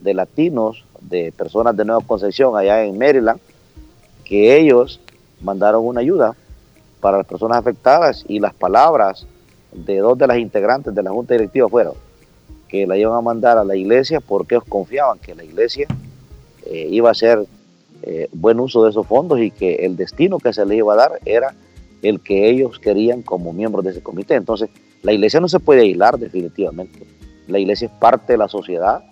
de 0.00 0.14
latinos, 0.14 0.86
de 1.02 1.32
personas 1.32 1.76
de 1.76 1.84
Nueva 1.84 2.02
Concepción 2.06 2.56
allá 2.56 2.82
en 2.82 2.96
Maryland, 2.96 3.40
que 4.24 4.56
ellos 4.56 5.00
mandaron 5.42 5.84
una 5.84 6.00
ayuda 6.00 6.34
para 7.00 7.18
las 7.18 7.26
personas 7.26 7.58
afectadas 7.58 8.24
y 8.26 8.40
las 8.40 8.54
palabras 8.54 9.26
de 9.74 9.98
dos 9.98 10.16
de 10.16 10.26
las 10.26 10.38
integrantes 10.38 10.94
de 10.94 11.02
la 11.02 11.10
Junta 11.10 11.34
Directiva 11.34 11.68
fueron 11.68 11.94
que 12.68 12.86
la 12.86 12.96
iban 12.96 13.16
a 13.16 13.20
mandar 13.20 13.58
a 13.58 13.64
la 13.64 13.76
iglesia 13.76 14.20
porque 14.20 14.58
confiaban 14.68 15.18
que 15.18 15.34
la 15.34 15.44
iglesia 15.44 15.86
eh, 16.66 16.88
iba 16.90 17.08
a 17.08 17.12
hacer 17.12 17.44
eh, 18.02 18.28
buen 18.32 18.60
uso 18.60 18.84
de 18.84 18.90
esos 18.90 19.06
fondos 19.06 19.40
y 19.40 19.50
que 19.50 19.86
el 19.86 19.96
destino 19.96 20.38
que 20.38 20.52
se 20.52 20.64
les 20.64 20.78
iba 20.78 20.92
a 20.94 20.96
dar 20.96 21.12
era 21.24 21.54
el 22.02 22.20
que 22.20 22.50
ellos 22.50 22.78
querían 22.78 23.22
como 23.22 23.52
miembros 23.52 23.84
de 23.84 23.92
ese 23.92 24.02
comité. 24.02 24.34
Entonces, 24.34 24.68
la 25.02 25.12
iglesia 25.12 25.40
no 25.40 25.48
se 25.48 25.60
puede 25.60 25.82
aislar 25.82 26.18
definitivamente. 26.18 27.06
La 27.48 27.58
iglesia 27.58 27.86
es 27.86 27.92
parte 27.92 28.34
de 28.34 28.38
la 28.38 28.48
sociedad 28.48 29.04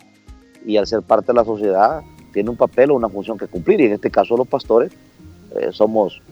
y 0.64 0.76
al 0.76 0.86
ser 0.86 1.02
parte 1.02 1.28
de 1.28 1.34
la 1.34 1.44
sociedad 1.44 2.02
tiene 2.32 2.50
un 2.50 2.56
papel 2.56 2.90
o 2.90 2.94
una 2.94 3.08
función 3.08 3.38
que 3.38 3.46
cumplir 3.46 3.80
y 3.80 3.86
en 3.86 3.92
este 3.92 4.10
caso 4.10 4.36
los 4.36 4.48
pastores 4.48 4.92
eh, 5.58 5.68
somos 5.72 6.22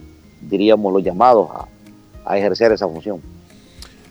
diríamos, 0.40 0.92
los 0.92 1.02
llamados 1.02 1.50
a, 2.24 2.36
ejercer 2.36 2.70
esa 2.72 2.86
función. 2.86 3.20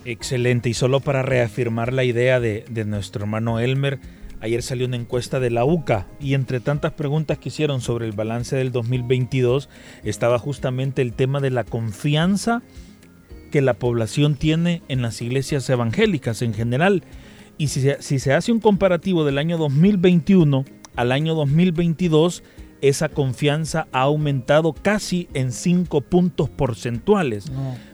Excelente. 0.06 0.70
Y 0.70 0.74
solo 0.74 1.00
para 1.00 1.22
reafirmar 1.22 1.94
la 1.94 2.04
idea 2.04 2.40
de, 2.40 2.66
nuestro 2.86 3.24
hermano 3.24 3.60
Elmer, 3.60 4.00
ayer 4.42 4.64
salió 4.64 4.88
una 4.88 4.96
encuesta 4.96 5.40
de 5.40 5.50
la 5.50 5.66
UCA 5.66 6.08
y 6.20 6.34
entre 6.34 6.60
tantas 6.60 6.94
preguntas 6.94 7.38
que 7.38 7.50
hicieron 7.50 7.82
sobre 7.82 8.06
el 8.06 8.14
balance 8.14 8.56
del 8.56 8.72
2022 8.72 9.70
estaba 10.04 10.40
justamente 10.40 11.02
el 11.02 11.14
tema 11.14 11.42
de 11.42 11.52
la 11.52 11.64
confianza 11.64 12.62
que 13.52 13.62
la 13.62 13.74
población 13.74 14.36
tiene 14.36 14.82
en 14.88 15.02
las 15.02 15.22
iglesias 15.22 15.70
evangélicas 15.70 16.42
en 16.42 16.54
general. 16.54 17.04
Y 17.58 17.68
si 17.68 18.20
se 18.20 18.34
hace 18.34 18.52
un 18.54 18.62
comparativo 18.62 19.26
del 19.26 19.38
año 19.38 19.58
2021 19.58 20.64
al 20.96 21.12
año 21.12 21.36
2022, 21.36 22.44
esa 22.82 23.10
confianza 23.10 23.88
ha 23.92 24.02
aumentado 24.02 24.74
casi 24.74 25.28
en 25.34 25.52
5 25.52 26.02
puntos 26.02 26.50
porcentuales, 26.50 27.52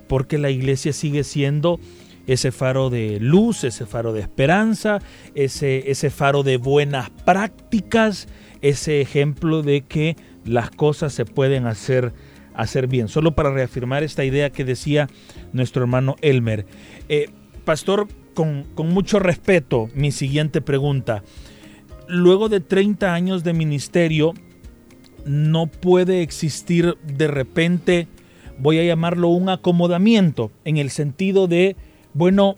porque 0.08 0.38
la 0.38 0.50
iglesia 0.50 0.94
sigue 0.94 1.24
siendo 1.24 1.80
ese 2.28 2.52
faro 2.52 2.90
de 2.90 3.20
luz, 3.20 3.64
ese 3.64 3.86
faro 3.86 4.14
de 4.14 4.22
esperanza, 4.22 5.00
ese, 5.36 5.92
ese 5.92 6.10
faro 6.10 6.44
de 6.44 6.58
buenas 6.58 7.10
prácticas, 7.10 8.28
ese 8.62 9.02
ejemplo 9.02 9.62
de 9.62 9.82
que 9.82 10.16
las 10.44 10.72
cosas 10.72 11.14
se 11.14 11.26
pueden 11.26 11.68
hacer, 11.68 12.14
hacer 12.54 12.88
bien. 12.88 13.08
Solo 13.08 13.36
para 13.36 13.52
reafirmar 13.52 14.04
esta 14.04 14.24
idea 14.26 14.50
que 14.50 14.66
decía 14.66 15.08
nuestro 15.54 15.84
hermano 15.84 16.16
Elmer. 16.22 16.66
Eh, 17.10 17.30
pastor, 17.64 18.08
con, 18.34 18.64
con 18.76 18.90
mucho 18.90 19.20
respeto, 19.20 19.90
mi 19.94 20.12
siguiente 20.12 20.62
pregunta. 20.62 21.24
Luego 22.08 22.50
de 22.50 22.60
30 22.60 23.14
años 23.14 23.44
de 23.44 23.54
ministerio, 23.54 24.34
no 25.26 25.68
puede 25.68 26.22
existir 26.22 26.98
de 27.04 27.28
repente, 27.28 28.08
voy 28.58 28.80
a 28.80 28.84
llamarlo 28.84 29.30
un 29.30 29.50
acomodamiento, 29.50 30.52
en 30.64 30.78
el 30.78 30.90
sentido 30.90 31.48
de, 31.48 31.76
bueno, 32.14 32.56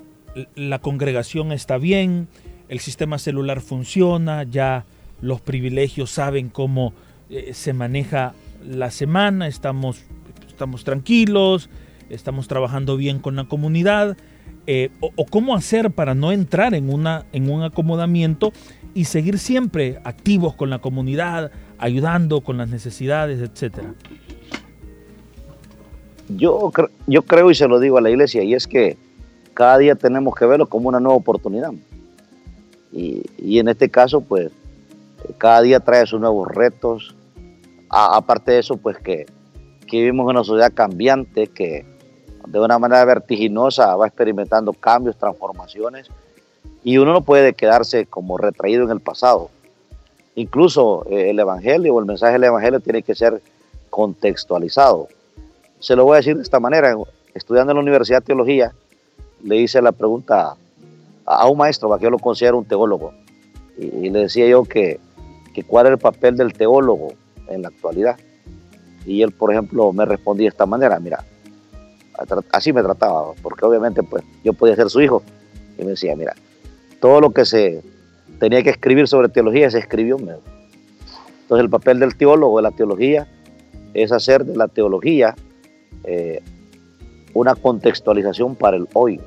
la 0.56 0.80
congregación 0.80 1.52
está 1.52 1.78
bien, 1.78 2.28
el 2.70 2.80
sistema 2.80 3.18
celular 3.18 3.62
funciona, 3.62 4.44
ya 4.44 4.86
los 5.22 5.42
privilegios 5.42 6.12
saben 6.12 6.50
cómo 6.50 6.94
eh, 7.30 7.54
se 7.54 7.74
maneja 7.74 8.34
la 8.66 8.92
semana, 8.92 9.48
estamos, 9.48 10.04
estamos 10.48 10.84
tranquilos, 10.84 11.70
estamos 12.10 12.48
trabajando 12.48 12.98
bien 12.98 13.20
con 13.20 13.36
la 13.36 13.46
comunidad, 13.46 14.18
eh, 14.70 14.90
o, 15.00 15.26
cómo 15.26 15.56
hacer 15.56 15.92
para 15.92 16.14
no 16.14 16.34
entrar 16.34 16.74
en, 16.74 16.94
una, 16.94 17.26
en 17.32 17.50
un 17.50 17.64
acomodamiento 17.64 18.52
y 18.94 19.06
seguir 19.06 19.40
siempre 19.40 20.02
activos 20.04 20.56
con 20.56 20.70
la 20.70 20.80
comunidad, 20.80 21.52
ayudando 21.78 22.42
con 22.42 22.58
las 22.58 22.68
necesidades, 22.68 23.40
etcétera? 23.40 23.94
Yo, 26.30 26.72
yo 27.06 27.22
creo 27.22 27.52
y 27.52 27.56
se 27.56 27.68
lo 27.68 27.80
digo 27.80 27.98
a 27.98 28.02
la 28.02 28.10
iglesia, 28.10 28.44
y 28.44 28.54
es 28.54 28.68
que 28.68 28.98
cada 29.54 29.78
día 29.78 29.96
tenemos 29.96 30.36
que 30.36 30.46
verlo 30.46 30.68
como 30.68 30.90
una 30.90 31.00
nueva 31.00 31.18
oportunidad. 31.18 31.72
Y, 32.92 33.60
en 33.60 33.68
este 33.68 33.90
caso, 33.90 34.22
pues, 34.22 34.52
cada 35.38 35.62
día 35.62 35.80
trae 35.80 36.06
sus 36.06 36.20
nuevos 36.20 36.48
retos. 36.48 37.16
aparte 37.90 38.52
de 38.52 38.60
eso, 38.60 38.78
pues 38.78 38.98
que, 38.98 39.26
que 39.88 39.98
vivimos 39.98 40.26
en 40.26 40.30
una 40.32 40.44
sociedad 40.44 40.74
cambiante 40.74 41.48
que 41.48 41.86
de 42.48 42.60
una 42.60 42.80
manera 42.80 43.04
vertiginosa 43.06 43.96
va 43.96 44.08
experimentando 44.08 44.74
cambios, 44.74 45.18
transformaciones, 45.18 46.08
y 46.84 46.98
uno 46.98 47.14
no 47.14 47.22
puede 47.22 47.54
quedarse 47.54 48.06
como 48.06 48.38
retraído 48.38 48.84
en 48.84 48.92
el 48.92 49.00
pasado. 49.00 49.50
Incluso 50.36 51.06
eh, 51.10 51.32
el 51.32 51.40
Evangelio 51.40 51.96
o 51.96 52.00
el 52.00 52.06
mensaje 52.06 52.34
del 52.34 52.46
Evangelio 52.46 52.80
tiene 52.80 53.02
que 53.02 53.16
ser 53.16 53.42
contextualizado. 53.90 55.08
Se 55.80 55.96
lo 55.96 56.06
voy 56.06 56.16
a 56.16 56.18
decir 56.18 56.36
de 56.36 56.44
esta 56.44 56.60
manera. 56.60 56.96
Estudiando 57.34 57.72
en 57.72 57.78
la 57.78 57.82
Universidad 57.82 58.20
de 58.20 58.26
Teología, 58.26 58.74
le 59.44 59.58
hice 59.58 59.82
la 59.82 59.92
pregunta 59.92 60.56
a 61.26 61.48
un 61.48 61.58
maestro, 61.58 61.96
que 61.98 62.04
yo 62.04 62.10
lo 62.10 62.20
considero 62.20 62.58
un 62.58 62.66
teólogo, 62.66 63.14
y, 63.78 64.10
le 64.10 64.20
decía 64.20 64.48
yo 64.48 64.64
que, 64.64 65.00
que 65.54 65.64
cuál 65.64 65.86
era 65.86 65.96
el 65.96 66.00
papel 66.00 66.38
del 66.38 66.54
teólogo 66.54 67.14
en 67.48 67.62
la 67.62 67.68
actualidad. 67.68 68.18
Y 69.06 69.22
él, 69.22 69.32
por 69.32 69.52
ejemplo, 69.52 69.94
me 69.94 70.06
respondía 70.06 70.46
de 70.46 70.50
esta 70.50 70.66
manera, 70.66 71.00
mira, 71.00 71.24
así 72.52 72.74
me 72.74 72.82
trataba, 72.82 73.34
porque 73.42 73.66
obviamente 73.66 74.04
pues 74.04 74.24
yo 74.44 74.54
podía 74.54 74.76
ser 74.76 74.90
su 74.90 75.02
hijo. 75.02 75.22
Y 75.78 75.84
me 75.84 75.92
decía, 75.92 76.16
mira, 76.16 76.34
todo 77.00 77.22
lo 77.22 77.32
que 77.32 77.46
se 77.46 77.84
tenía 78.40 78.64
que 78.64 78.72
escribir 78.72 79.08
sobre 79.08 79.30
teología, 79.30 79.70
se 79.70 79.80
escribió. 79.80 80.18
Entonces 80.18 81.64
el 81.64 81.70
papel 81.70 82.00
del 82.00 82.16
teólogo 82.16 82.58
de 82.58 82.64
la 82.64 82.72
teología 82.72 83.28
es 83.94 84.12
hacer 84.12 84.46
de 84.46 84.56
la 84.56 84.68
teología 84.68 85.36
eh, 86.04 86.42
una 87.34 87.56
contextualización 87.56 88.56
para 88.56 88.78
el 88.78 88.88
hoy. 88.94 89.20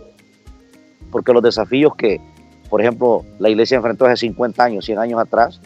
Porque 1.11 1.33
los 1.33 1.43
desafíos 1.43 1.95
que, 1.97 2.21
por 2.69 2.81
ejemplo, 2.81 3.25
la 3.39 3.49
iglesia 3.49 3.77
enfrentó 3.77 4.07
hace 4.07 4.17
50 4.17 4.63
años, 4.63 4.85
100 4.85 4.99
años 4.99 5.21
atrás, 5.21 5.61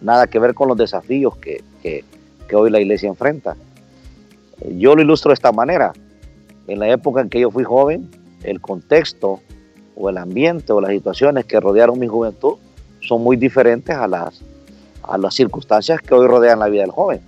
nada 0.00 0.26
que 0.26 0.38
ver 0.38 0.54
con 0.54 0.68
los 0.68 0.76
desafíos 0.76 1.36
que, 1.36 1.62
que 1.82 2.56
hoy 2.56 2.70
la 2.70 2.80
iglesia 2.80 3.08
enfrenta. 3.08 3.56
Yo 4.76 4.94
lo 4.94 5.02
ilustro 5.02 5.30
de 5.30 5.34
esta 5.34 5.52
manera. 5.52 5.92
En 6.66 6.80
la 6.80 6.88
época 6.88 7.20
en 7.20 7.28
que 7.28 7.40
yo 7.40 7.50
fui 7.50 7.64
joven, 7.64 8.10
el 8.42 8.60
contexto 8.60 9.40
o 9.94 10.10
el 10.10 10.18
ambiente 10.18 10.72
o 10.72 10.80
las 10.80 10.90
situaciones 10.90 11.44
que 11.44 11.60
rodearon 11.60 11.98
mi 11.98 12.06
juventud 12.06 12.54
son 13.00 13.22
muy 13.22 13.36
diferentes 13.36 13.96
a 13.96 14.06
las, 14.06 14.42
a 15.02 15.16
las 15.16 15.34
circunstancias 15.34 16.00
que 16.00 16.14
hoy 16.14 16.26
rodean 16.26 16.58
la 16.58 16.68
vida 16.68 16.82
del 16.82 16.90
joven. 16.90 17.20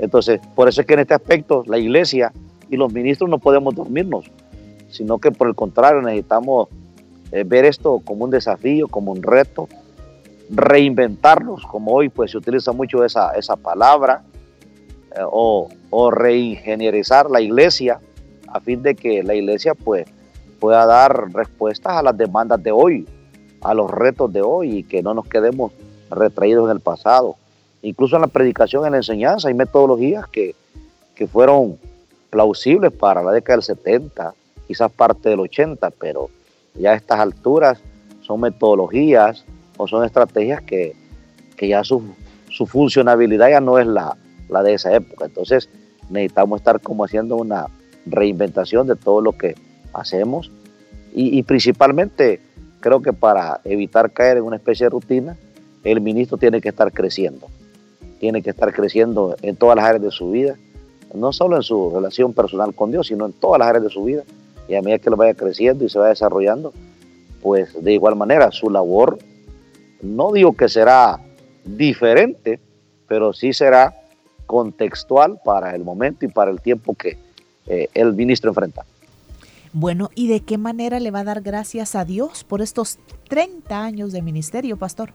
Entonces, 0.00 0.40
por 0.54 0.68
eso 0.68 0.80
es 0.80 0.86
que 0.86 0.94
en 0.94 1.00
este 1.00 1.14
aspecto 1.14 1.62
la 1.66 1.78
iglesia 1.78 2.32
y 2.70 2.76
los 2.76 2.92
ministros 2.92 3.28
no 3.28 3.38
podemos 3.38 3.74
dormirnos, 3.74 4.30
sino 4.88 5.18
que 5.18 5.30
por 5.30 5.48
el 5.48 5.54
contrario 5.54 6.00
necesitamos 6.00 6.68
eh, 7.32 7.44
ver 7.44 7.64
esto 7.64 8.00
como 8.04 8.24
un 8.24 8.30
desafío, 8.30 8.88
como 8.88 9.12
un 9.12 9.22
reto, 9.22 9.68
reinventarnos, 10.48 11.64
como 11.66 11.92
hoy 11.92 12.08
pues 12.08 12.30
se 12.30 12.38
utiliza 12.38 12.72
mucho 12.72 13.04
esa, 13.04 13.32
esa 13.32 13.56
palabra, 13.56 14.22
eh, 15.14 15.20
o, 15.24 15.68
o 15.90 16.10
reingenierizar 16.10 17.30
la 17.30 17.40
iglesia 17.40 18.00
a 18.48 18.60
fin 18.60 18.82
de 18.82 18.94
que 18.94 19.22
la 19.22 19.34
iglesia 19.34 19.74
pues 19.74 20.06
pueda 20.58 20.86
dar 20.86 21.32
respuestas 21.32 21.92
a 21.94 22.02
las 22.02 22.16
demandas 22.16 22.62
de 22.62 22.72
hoy, 22.72 23.06
a 23.60 23.74
los 23.74 23.90
retos 23.90 24.32
de 24.32 24.42
hoy 24.42 24.78
y 24.78 24.82
que 24.82 25.02
no 25.02 25.14
nos 25.14 25.26
quedemos 25.26 25.72
retraídos 26.10 26.64
en 26.66 26.76
el 26.76 26.80
pasado. 26.80 27.36
Incluso 27.82 28.16
en 28.16 28.22
la 28.22 28.28
predicación, 28.28 28.84
en 28.84 28.92
la 28.92 28.98
enseñanza, 28.98 29.48
hay 29.48 29.54
metodologías 29.54 30.26
que, 30.28 30.54
que 31.14 31.26
fueron 31.26 31.78
plausibles 32.30 32.92
para 32.92 33.22
la 33.22 33.32
década 33.32 33.56
del 33.56 33.64
70, 33.64 34.34
quizás 34.66 34.92
parte 34.92 35.28
del 35.28 35.40
80, 35.40 35.90
pero 35.90 36.30
ya 36.74 36.92
a 36.92 36.94
estas 36.94 37.18
alturas 37.18 37.80
son 38.20 38.40
metodologías 38.40 39.44
o 39.76 39.88
son 39.88 40.04
estrategias 40.04 40.62
que, 40.62 40.94
que 41.56 41.68
ya 41.68 41.82
su, 41.82 42.02
su, 42.50 42.66
funcionabilidad 42.66 43.50
ya 43.50 43.60
no 43.60 43.78
es 43.78 43.86
la, 43.86 44.16
la 44.48 44.62
de 44.62 44.74
esa 44.74 44.94
época. 44.94 45.24
Entonces 45.24 45.68
necesitamos 46.08 46.60
estar 46.60 46.80
como 46.80 47.04
haciendo 47.04 47.36
una 47.36 47.66
reinventación 48.06 48.86
de 48.86 48.96
todo 48.96 49.20
lo 49.20 49.32
que 49.32 49.56
hacemos 49.92 50.50
y, 51.12 51.36
y 51.36 51.42
principalmente 51.42 52.40
creo 52.80 53.02
que 53.02 53.12
para 53.12 53.60
evitar 53.64 54.12
caer 54.12 54.36
en 54.36 54.44
una 54.44 54.56
especie 54.56 54.86
de 54.86 54.90
rutina, 54.90 55.36
el 55.82 56.00
ministro 56.00 56.36
tiene 56.36 56.60
que 56.60 56.68
estar 56.68 56.92
creciendo. 56.92 57.48
Tiene 58.20 58.42
que 58.42 58.50
estar 58.50 58.72
creciendo 58.72 59.34
en 59.42 59.56
todas 59.56 59.76
las 59.76 59.86
áreas 59.86 60.02
de 60.02 60.10
su 60.10 60.30
vida, 60.30 60.56
no 61.14 61.32
solo 61.32 61.56
en 61.56 61.62
su 61.62 61.90
relación 61.90 62.34
personal 62.34 62.74
con 62.74 62.92
Dios, 62.92 63.08
sino 63.08 63.26
en 63.26 63.32
todas 63.32 63.58
las 63.58 63.68
áreas 63.68 63.84
de 63.84 63.90
su 63.90 64.04
vida. 64.04 64.22
Y 64.68 64.74
a 64.76 64.82
medida 64.82 64.98
que 64.98 65.10
lo 65.10 65.16
vaya 65.16 65.34
creciendo 65.34 65.84
y 65.84 65.88
se 65.88 65.98
va 65.98 66.08
desarrollando, 66.08 66.72
pues 67.42 67.82
de 67.82 67.92
igual 67.92 68.14
manera 68.14 68.52
su 68.52 68.70
labor, 68.70 69.18
no 70.02 70.32
digo 70.32 70.54
que 70.54 70.68
será 70.68 71.18
diferente, 71.64 72.60
pero 73.08 73.32
sí 73.32 73.52
será 73.52 73.96
contextual 74.46 75.40
para 75.44 75.74
el 75.74 75.82
momento 75.82 76.24
y 76.24 76.28
para 76.28 76.50
el 76.50 76.60
tiempo 76.60 76.94
que 76.94 77.18
eh, 77.66 77.88
el 77.94 78.12
ministro 78.14 78.50
enfrenta. 78.50 78.84
Bueno, 79.72 80.10
¿y 80.14 80.28
de 80.28 80.40
qué 80.40 80.58
manera 80.58 81.00
le 81.00 81.10
va 81.10 81.20
a 81.20 81.24
dar 81.24 81.40
gracias 81.40 81.94
a 81.94 82.04
Dios 82.04 82.44
por 82.44 82.60
estos 82.60 82.98
30 83.28 83.82
años 83.82 84.12
de 84.12 84.20
ministerio, 84.20 84.76
pastor? 84.76 85.12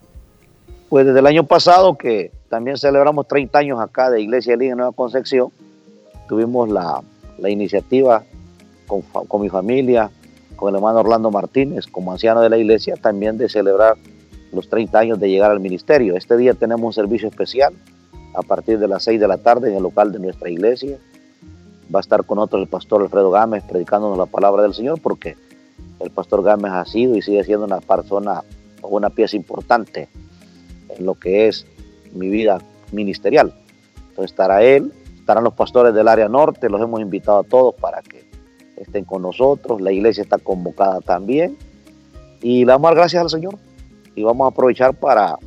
Pues 0.89 1.05
desde 1.05 1.19
el 1.19 1.27
año 1.27 1.45
pasado, 1.45 1.97
que 1.97 2.31
también 2.55 2.77
celebramos 2.77 3.27
30 3.27 3.59
años 3.59 3.81
acá 3.81 4.09
de 4.09 4.21
Iglesia 4.21 4.55
de 4.55 4.73
Nueva 4.73 4.93
Concepción, 4.93 5.49
tuvimos 6.29 6.69
la, 6.69 7.03
iniciativa 7.49 8.23
con, 8.87 9.01
con, 9.01 9.41
mi 9.41 9.49
familia, 9.49 10.09
con 10.55 10.69
el 10.69 10.75
hermano 10.75 11.01
Orlando 11.01 11.31
Martínez, 11.31 11.85
como 11.85 12.13
anciano 12.13 12.39
de 12.39 12.49
la 12.49 12.57
iglesia, 12.57 12.95
también 12.95 13.37
de 13.37 13.49
celebrar 13.49 13.97
los 14.53 14.69
30 14.69 14.97
años 14.97 15.19
de 15.19 15.29
llegar 15.29 15.51
al 15.51 15.59
ministerio. 15.59 16.15
Este 16.15 16.37
día 16.37 16.53
tenemos 16.53 16.85
un 16.85 16.93
servicio 16.93 17.27
especial 17.27 17.73
a 18.33 18.41
partir 18.41 18.79
de 18.79 18.87
las 18.87 19.03
6 19.03 19.19
de 19.19 19.27
la 19.27 19.37
tarde 19.37 19.69
en 19.69 19.75
el 19.75 19.83
local 19.83 20.13
de 20.13 20.19
nuestra 20.19 20.49
iglesia. 20.49 20.97
Va 21.93 21.99
a 21.99 22.03
estar 22.03 22.23
con 22.23 22.37
nosotros 22.37 22.61
el 22.61 22.69
pastor 22.69 23.01
Alfredo 23.01 23.31
Gámez 23.31 23.65
predicándonos 23.65 24.17
la 24.17 24.27
palabra 24.27 24.63
del 24.63 24.73
Señor 24.73 25.01
porque 25.01 25.35
el 25.99 26.09
pastor 26.09 26.41
Gámez 26.41 26.71
ha 26.71 26.85
sido 26.85 27.17
y 27.17 27.21
sigue 27.21 27.43
siendo 27.43 27.65
una 27.65 27.81
persona 27.81 28.43
o 28.81 28.87
una 28.95 29.09
pieza 29.09 29.35
importante 29.35 30.07
en 30.87 31.05
lo 31.05 31.15
que 31.15 31.49
es 31.49 31.67
mi 32.15 32.29
vida 32.29 32.59
ministerial. 32.91 33.53
Entonces 34.09 34.31
estará 34.31 34.63
él, 34.63 34.91
estarán 35.19 35.43
los 35.43 35.53
pastores 35.53 35.93
del 35.93 36.07
área 36.07 36.29
norte, 36.29 36.69
los 36.69 36.81
hemos 36.81 37.01
invitado 37.01 37.39
a 37.39 37.43
todos 37.43 37.75
para 37.75 38.01
que 38.01 38.25
estén 38.77 39.05
con 39.05 39.21
nosotros. 39.21 39.81
La 39.81 39.91
iglesia 39.91 40.23
está 40.23 40.37
convocada 40.37 41.01
también. 41.01 41.57
Y 42.41 42.59
le 42.59 42.71
damos 42.71 42.91
gracias 42.91 43.23
al 43.23 43.29
Señor 43.29 43.55
y 44.15 44.23
vamos 44.23 44.45
a 44.45 44.49
aprovechar 44.49 44.93
para, 44.93 45.37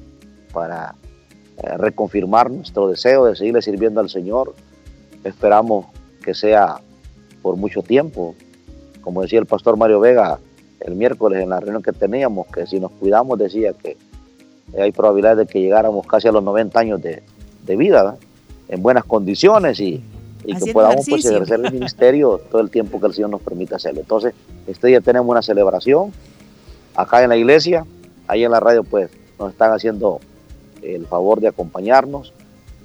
para 0.53 0.95
eh, 1.59 1.77
reconfirmar 1.77 2.51
nuestro 2.51 2.89
deseo 2.89 3.25
de 3.27 3.37
seguirle 3.37 3.63
sirviendo 3.63 4.01
al 4.01 4.11
Señor. 4.11 4.55
Esperamos 5.25 5.87
que 6.23 6.35
sea 6.35 6.81
por 7.43 7.57
mucho 7.57 7.83
tiempo. 7.83 8.35
Como 9.01 9.23
decía 9.23 9.39
el 9.39 9.47
pastor 9.47 9.77
Mario 9.77 10.01
Vega 10.01 10.39
el 10.81 10.95
miércoles 10.95 11.43
en 11.43 11.51
la 11.51 11.61
reunión 11.61 11.83
que 11.83 11.93
teníamos, 11.93 12.47
que 12.49 12.67
si 12.67 12.79
nos 12.79 12.93
cuidamos 12.93 13.39
decía 13.39 13.73
que 13.73 13.97
hay 14.77 14.93
probabilidad 14.93 15.37
de 15.37 15.47
que 15.47 15.61
llegáramos 15.61 16.07
casi 16.07 16.29
a 16.29 16.33
los 16.33 16.43
90 16.43 16.79
años 16.79 17.01
de, 17.03 17.23
vida, 17.77 18.17
en 18.69 18.83
buenas 18.83 19.05
condiciones 19.05 19.79
y, 19.81 20.03
que 20.45 20.73
podamos 20.73 21.07
pues, 21.09 21.25
ejercer 21.27 21.61
el 21.63 21.73
ministerio 21.73 22.41
todo 22.51 22.63
el 22.63 22.71
tiempo 22.71 22.99
que 23.01 23.07
el 23.07 23.15
Señor 23.15 23.31
nos 23.31 23.43
permita 23.43 23.77
hacerlo. 23.77 24.01
Entonces, 24.01 24.35
este 24.67 24.89
día 24.89 25.01
tenemos 25.01 25.29
una 25.29 25.43
celebración 25.43 26.13
acá 26.95 27.23
en 27.23 27.29
la 27.29 27.37
iglesia, 27.37 27.85
ahí 28.27 28.45
en 28.45 28.51
la 28.51 28.61
radio 28.61 28.83
pues 28.85 29.11
nos 29.39 29.51
están 29.53 29.73
haciendo 29.73 30.21
el 30.83 31.07
favor 31.07 31.41
de 31.41 31.49
acompañarnos 31.49 32.33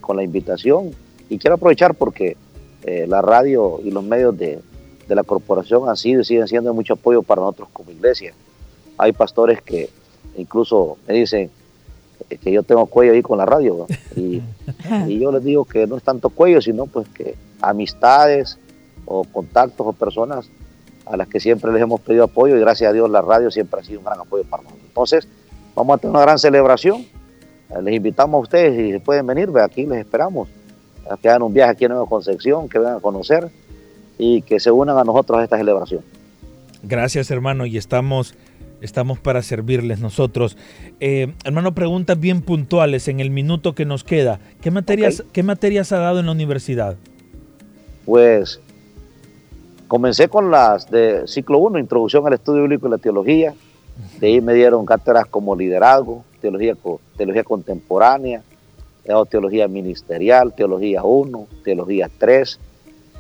con 0.02 0.18
la 0.18 0.24
invitación 0.24 0.92
y 1.30 1.38
quiero 1.38 1.56
aprovechar 1.56 1.96
porque 1.96 2.36
eh, 2.84 3.06
la 3.08 3.22
radio 3.22 3.80
y 3.84 3.92
los 3.92 4.04
medios 4.04 4.38
de, 4.38 4.60
de 5.08 5.16
la 5.16 5.24
corporación 5.24 5.88
han 5.90 5.98
sido 5.98 6.22
y 6.22 6.26
siguen 6.26 6.48
siendo 6.48 6.72
de 6.72 6.76
mucho 6.76 6.94
apoyo 6.94 7.24
para 7.24 7.42
nosotros 7.42 7.70
como 7.72 7.92
iglesia. 7.92 8.34
Hay 8.98 9.14
pastores 9.14 9.62
que 9.62 9.90
incluso 10.38 10.98
me 11.08 11.14
dicen, 11.14 11.50
que 12.28 12.52
yo 12.52 12.64
tengo 12.64 12.86
cuello 12.86 13.14
ahí 13.14 13.22
con 13.22 13.38
la 13.38 13.46
radio. 13.46 13.88
Y, 15.08 15.20
yo 15.20 15.32
les 15.32 15.44
digo 15.44 15.66
que 15.66 15.88
no 15.88 15.98
es 15.98 16.04
tanto 16.04 16.30
cuello, 16.30 16.62
sino 16.62 16.86
pues 16.86 17.08
que 17.10 17.36
amistades 17.62 18.60
o 19.06 19.24
contactos 19.24 19.86
o 19.88 19.94
personas 19.94 20.50
a 21.06 21.18
las 21.18 21.28
que 21.28 21.40
siempre 21.40 21.72
les 21.72 21.82
hemos 21.82 22.02
pedido 22.02 22.26
apoyo 22.26 22.56
y 22.56 22.60
gracias 22.60 22.90
a 22.90 22.94
Dios 22.94 23.10
la 23.10 23.22
radio 23.22 23.52
siempre 23.52 23.82
ha 23.82 23.84
sido 23.84 24.00
un 24.00 24.06
gran 24.06 24.20
apoyo 24.20 24.44
para 24.44 24.64
nosotros. 24.64 24.86
Entonces, 24.88 25.28
vamos 25.76 25.96
a 25.96 25.98
tener 25.98 26.12
una 26.12 26.22
gran 26.22 26.40
celebración. 26.40 27.06
Eh, 27.70 27.82
les 27.82 27.96
invitamos 27.96 28.40
a 28.40 28.42
ustedes 28.42 28.96
y 28.96 29.00
pueden 29.00 29.26
venir, 29.26 29.50
aquí 29.60 29.86
les 29.86 30.00
esperamos. 30.00 30.50
Que 31.22 31.30
hagan 31.30 31.44
un 31.44 31.54
viaje 31.54 31.72
aquí 31.72 31.86
en 31.86 31.92
Nueva 31.92 32.08
Concepción, 32.08 32.70
que 32.70 32.80
vengan 32.80 32.98
a 32.98 33.00
conocer 33.00 33.50
y 34.18 34.42
que 34.44 34.60
se 34.60 34.72
unan 34.72 34.98
a 34.98 35.04
nosotros 35.04 35.40
a 35.40 35.44
esta 35.44 35.58
celebración. 35.58 36.02
Gracias 36.84 37.32
hermano 37.32 37.66
y 37.66 37.78
estamos 37.78 38.36
estamos 38.84 39.20
para 39.20 39.42
servirles 39.42 40.00
nosotros. 40.00 40.58
Eh, 41.00 41.34
hermano, 41.44 41.74
preguntas 41.74 42.20
bien 42.20 42.42
puntuales 42.42 43.08
en 43.08 43.20
el 43.20 43.30
minuto 43.30 43.74
que 43.74 43.86
nos 43.86 44.04
queda. 44.04 44.40
¿Qué 44.62 44.72
materias, 44.72 45.24
¿Qué 45.32 45.42
materias 45.44 45.92
ha 45.92 46.00
dado 46.00 46.20
en 46.20 46.26
la 46.26 46.32
universidad? 46.34 46.98
Pues 48.06 48.60
comencé 49.88 50.28
con 50.28 50.52
las 50.52 50.90
de 50.92 51.28
ciclo 51.28 51.60
1, 51.60 51.80
Introducción 51.80 52.28
al 52.28 52.34
Estudio 52.34 52.64
Bíblico 52.64 52.88
y 52.88 52.92
la 52.92 52.98
Teología. 52.98 53.54
De 54.20 54.28
ahí 54.28 54.42
me 54.42 54.54
dieron 54.54 54.86
cátedras 54.86 55.26
como 55.28 55.56
liderazgo, 55.56 56.26
teología, 56.42 56.76
teología 57.16 57.44
contemporánea, 57.44 58.42
he 59.06 59.10
dado 59.10 59.26
teología 59.26 59.68
ministerial, 59.68 60.54
teología 60.54 61.04
1, 61.04 61.48
teología 61.64 62.10
3. 62.18 62.60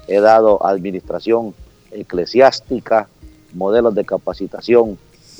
He 0.08 0.19
dado 0.19 0.65
administración 0.65 1.54
eclesiástica, 1.91 3.08
modelos 3.54 3.93
de 3.93 4.06
capacitación 4.06 4.97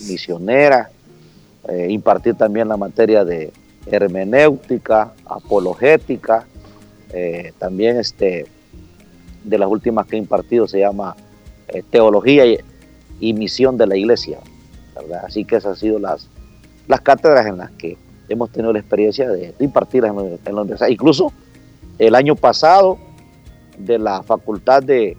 misionera, 0.08 0.90
eh, 1.68 1.88
impartir 1.90 2.36
también 2.36 2.68
la 2.68 2.78
materia 2.78 3.24
de 3.24 3.52
hermenéutica, 3.86 5.14
apologética, 5.26 6.46
eh, 7.12 7.54
también 7.58 7.98
este, 7.98 8.48
de 9.44 9.58
las 9.58 9.70
últimas 9.70 10.08
que 10.08 10.16
he 10.16 10.20
impartido 10.20 10.68
se 10.68 10.80
llama 10.80 11.16
eh, 11.68 11.84
Teología 11.90 12.44
y, 13.20 13.34
Misión 13.34 13.78
de 13.78 13.88
la 13.88 13.96
Iglesia. 13.96 14.40
Así 15.24 15.46
que 15.46 15.56
esas 15.56 15.72
han 15.72 15.76
sido 15.78 16.00
las, 16.00 16.28
las 16.88 17.02
cátedras 17.02 17.46
en 17.46 17.58
las 17.58 17.72
que 17.72 17.98
hemos 18.28 18.52
tenido 18.52 18.74
la 18.74 18.80
experiencia 18.80 19.30
de, 19.30 19.54
impartir 19.60 20.04
en, 20.04 20.16
la 20.16 20.62
universidad. 20.62 20.90
Incluso 20.90 21.32
el 22.00 22.16
año 22.16 22.36
pasado 22.36 22.98
de 23.78 23.98
la 23.98 24.24
Facultad 24.24 24.84
de, 24.84 25.16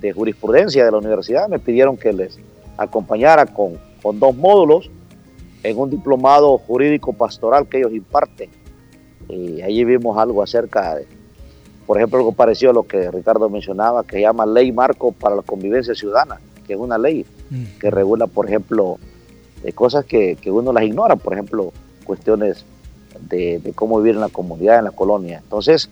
de 0.00 0.12
Jurisprudencia 0.12 0.84
de 0.84 0.90
la 0.90 0.98
universidad 0.98 1.48
me 1.48 1.58
pidieron 1.58 1.96
que 1.96 2.12
les 2.12 2.38
acompañara 2.78 3.44
con 3.46 3.78
con 4.02 4.18
dos 4.18 4.36
módulos 4.36 4.90
en 5.62 5.78
un 5.78 5.90
diplomado 5.90 6.58
jurídico 6.58 7.12
pastoral 7.12 7.68
que 7.68 7.78
ellos 7.78 7.92
imparten. 7.92 8.50
Y 9.28 9.62
allí 9.62 9.84
vimos 9.84 10.18
algo 10.18 10.42
acerca 10.42 10.96
de, 10.96 11.06
por 11.86 11.96
ejemplo, 11.96 12.18
algo 12.18 12.32
parecido 12.32 12.72
a 12.72 12.74
lo 12.74 12.82
que 12.82 13.10
Ricardo 13.10 13.48
mencionaba, 13.48 14.04
que 14.04 14.16
se 14.16 14.22
llama 14.22 14.44
Ley 14.44 14.72
Marco 14.72 15.12
para 15.12 15.36
la 15.36 15.42
Convivencia 15.42 15.94
Ciudadana, 15.94 16.40
que 16.66 16.74
es 16.74 16.78
una 16.78 16.98
ley 16.98 17.24
mm. 17.50 17.78
que 17.80 17.90
regula, 17.90 18.26
por 18.26 18.46
ejemplo, 18.46 18.98
de 19.62 19.72
cosas 19.72 20.04
que, 20.04 20.36
uno 20.46 20.72
las 20.72 20.84
ignora, 20.84 21.16
por 21.16 21.32
ejemplo, 21.32 21.72
cuestiones 22.04 22.64
de, 23.20 23.72
cómo 23.74 23.98
vivir 23.98 24.16
en 24.16 24.20
la 24.20 24.28
comunidad, 24.28 24.78
en 24.78 24.84
la 24.84 24.90
colonia. 24.90 25.38
Entonces, 25.42 25.88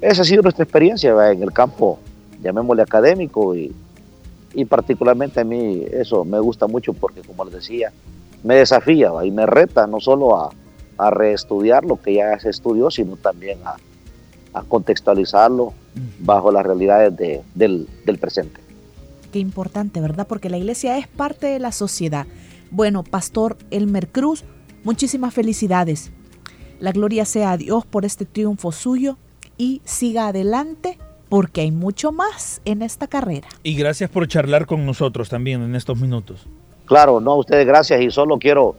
esa 0.00 0.22
ha 0.22 0.24
sido 0.24 0.42
nuestra 0.42 0.64
experiencia 0.64 1.30
en 1.30 1.42
el 1.42 1.52
campo, 1.52 1.98
llamémosle 2.42 2.82
académico, 2.82 3.56
y, 3.56 3.74
y 4.54 4.64
particularmente 4.64 5.40
a 5.40 5.44
mí 5.44 5.84
eso 5.92 6.24
me 6.24 6.38
gusta 6.38 6.66
mucho 6.66 6.92
porque, 6.92 7.22
como 7.22 7.44
les 7.44 7.54
decía, 7.54 7.92
me 8.42 8.56
desafía 8.56 9.10
y 9.24 9.30
me 9.30 9.46
reta 9.46 9.86
no 9.86 10.00
solo 10.00 10.36
a, 10.36 10.50
reestudiar 11.10 11.84
lo 11.84 12.00
que 12.00 12.14
ya 12.14 12.38
se 12.38 12.50
estudió, 12.50 12.88
sino 12.88 13.16
también 13.16 13.58
a, 13.64 13.76
contextualizarlo 14.68 15.74
bajo 16.20 16.52
las 16.52 16.64
realidades 16.64 17.42
del, 17.54 17.88
del 18.04 18.18
presente. 18.18 18.60
Qué 19.32 19.40
importante, 19.40 20.00
¿verdad? 20.00 20.28
Porque 20.28 20.48
la 20.48 20.56
iglesia 20.56 20.96
es 20.96 21.08
parte 21.08 21.48
de 21.48 21.58
la 21.58 21.72
sociedad. 21.72 22.28
Bueno, 22.70 23.02
Pastor 23.02 23.56
Elmer 23.72 24.06
Cruz, 24.06 24.44
muchísimas 24.84 25.34
felicidades. 25.34 26.12
La 26.78 26.92
gloria 26.92 27.24
sea 27.24 27.50
a 27.50 27.56
Dios 27.56 27.84
por 27.84 28.04
este 28.04 28.26
triunfo 28.26 28.70
suyo 28.70 29.16
y 29.58 29.82
siga 29.84 30.28
adelante 30.28 30.98
porque 31.28 31.62
hay 31.62 31.70
mucho 31.70 32.12
más 32.12 32.60
en 32.64 32.82
esta 32.82 33.06
carrera. 33.06 33.48
Y 33.62 33.74
gracias 33.74 34.10
por 34.10 34.28
charlar 34.28 34.66
con 34.66 34.84
nosotros 34.86 35.28
también 35.28 35.62
en 35.62 35.74
estos 35.74 36.00
minutos. 36.00 36.46
Claro, 36.86 37.20
no, 37.20 37.32
a 37.32 37.36
ustedes 37.36 37.66
gracias 37.66 38.00
y 38.00 38.10
solo 38.10 38.38
quiero 38.38 38.76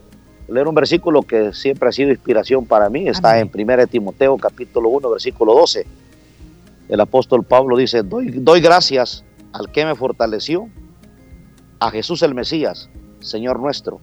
leer 0.48 0.68
un 0.68 0.74
versículo 0.74 1.22
que 1.22 1.52
siempre 1.52 1.88
ha 1.88 1.92
sido 1.92 2.10
inspiración 2.10 2.64
para 2.64 2.88
mí. 2.88 3.08
Está 3.08 3.38
en 3.40 3.50
1 3.52 3.86
Timoteo 3.88 4.36
capítulo 4.36 4.88
1, 4.90 5.10
versículo 5.10 5.54
12. 5.54 5.86
El 6.88 7.00
apóstol 7.00 7.42
Pablo 7.42 7.76
dice, 7.76 8.02
doy, 8.02 8.30
doy 8.30 8.60
gracias 8.60 9.24
al 9.52 9.70
que 9.72 9.84
me 9.84 9.94
fortaleció, 9.94 10.68
a 11.80 11.90
Jesús 11.90 12.22
el 12.22 12.34
Mesías, 12.34 12.88
Señor 13.20 13.58
nuestro, 13.58 14.00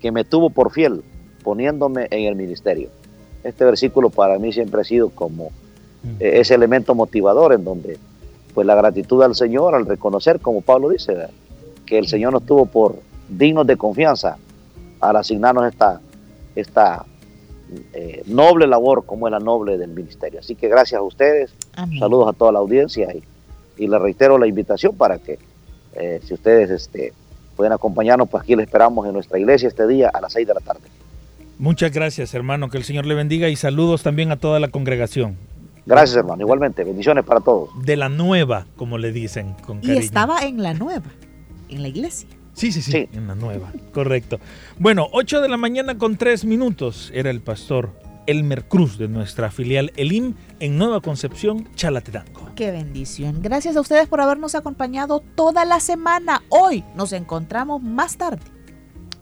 que 0.00 0.10
me 0.10 0.24
tuvo 0.24 0.50
por 0.50 0.72
fiel, 0.72 1.02
poniéndome 1.42 2.08
en 2.10 2.26
el 2.26 2.36
ministerio. 2.36 2.88
Este 3.44 3.64
versículo 3.64 4.10
para 4.10 4.38
mí 4.38 4.52
siempre 4.52 4.80
ha 4.80 4.84
sido 4.84 5.10
como 5.10 5.50
ese 6.18 6.54
elemento 6.54 6.94
motivador 6.94 7.52
en 7.52 7.64
donde 7.64 7.98
pues 8.54 8.66
la 8.66 8.74
gratitud 8.74 9.22
al 9.22 9.34
Señor 9.34 9.74
al 9.74 9.86
reconocer, 9.86 10.40
como 10.40 10.60
Pablo 10.60 10.88
dice, 10.88 11.16
que 11.86 11.98
el 11.98 12.06
Señor 12.06 12.32
nos 12.32 12.44
tuvo 12.44 12.66
por 12.66 12.96
dignos 13.28 13.66
de 13.66 13.76
confianza 13.76 14.36
al 15.00 15.16
asignarnos 15.16 15.66
esta, 15.66 16.00
esta 16.54 17.04
eh, 17.92 18.22
noble 18.26 18.66
labor 18.66 19.04
como 19.06 19.26
es 19.26 19.32
la 19.32 19.40
noble 19.40 19.78
del 19.78 19.90
ministerio. 19.90 20.40
Así 20.40 20.54
que 20.54 20.68
gracias 20.68 20.98
a 20.98 21.02
ustedes, 21.02 21.52
saludos 21.98 22.28
a 22.28 22.32
toda 22.32 22.52
la 22.52 22.58
audiencia 22.58 23.08
y, 23.14 23.22
y 23.82 23.88
les 23.88 24.00
reitero 24.00 24.38
la 24.38 24.46
invitación 24.46 24.96
para 24.96 25.18
que 25.18 25.38
eh, 25.94 26.20
si 26.24 26.34
ustedes 26.34 26.70
este, 26.70 27.12
pueden 27.56 27.72
acompañarnos, 27.72 28.28
pues 28.28 28.42
aquí 28.42 28.56
les 28.56 28.66
esperamos 28.66 29.06
en 29.06 29.14
nuestra 29.14 29.38
iglesia 29.38 29.68
este 29.68 29.86
día 29.86 30.08
a 30.08 30.20
las 30.20 30.32
6 30.32 30.46
de 30.46 30.54
la 30.54 30.60
tarde. 30.60 30.82
Muchas 31.58 31.92
gracias, 31.92 32.34
hermano. 32.34 32.70
Que 32.70 32.78
el 32.78 32.84
Señor 32.84 33.06
le 33.06 33.14
bendiga 33.14 33.48
y 33.48 33.56
saludos 33.56 34.02
también 34.02 34.32
a 34.32 34.36
toda 34.36 34.58
la 34.60 34.68
congregación. 34.68 35.36
Gracias, 35.84 36.16
hermano. 36.16 36.42
Igualmente, 36.42 36.84
bendiciones 36.84 37.24
para 37.24 37.40
todos. 37.40 37.70
De 37.84 37.96
la 37.96 38.08
nueva, 38.08 38.66
como 38.76 38.98
le 38.98 39.12
dicen 39.12 39.54
con 39.66 39.78
cariño. 39.80 39.94
Y 39.94 39.98
estaba 39.98 40.42
en 40.42 40.62
la 40.62 40.74
nueva, 40.74 41.10
en 41.68 41.82
la 41.82 41.88
iglesia. 41.88 42.28
Sí, 42.54 42.70
sí, 42.70 42.82
sí, 42.82 43.08
en 43.12 43.26
la 43.26 43.34
nueva, 43.34 43.72
correcto. 43.92 44.38
Bueno, 44.78 45.08
8 45.12 45.40
de 45.40 45.48
la 45.48 45.56
mañana 45.56 45.96
con 45.96 46.16
3 46.16 46.44
minutos 46.44 47.10
era 47.14 47.30
el 47.30 47.40
pastor 47.40 47.90
Elmer 48.26 48.64
Cruz 48.68 48.98
de 48.98 49.08
nuestra 49.08 49.50
filial 49.50 49.92
Elim 49.96 50.34
en 50.60 50.78
Nueva 50.78 51.00
Concepción, 51.00 51.68
Chalatenango. 51.74 52.50
Qué 52.54 52.70
bendición. 52.70 53.40
Gracias 53.42 53.76
a 53.76 53.80
ustedes 53.80 54.06
por 54.06 54.20
habernos 54.20 54.54
acompañado 54.54 55.20
toda 55.34 55.64
la 55.64 55.80
semana. 55.80 56.42
Hoy 56.48 56.84
nos 56.94 57.12
encontramos 57.12 57.82
más 57.82 58.16
tarde. 58.18 58.42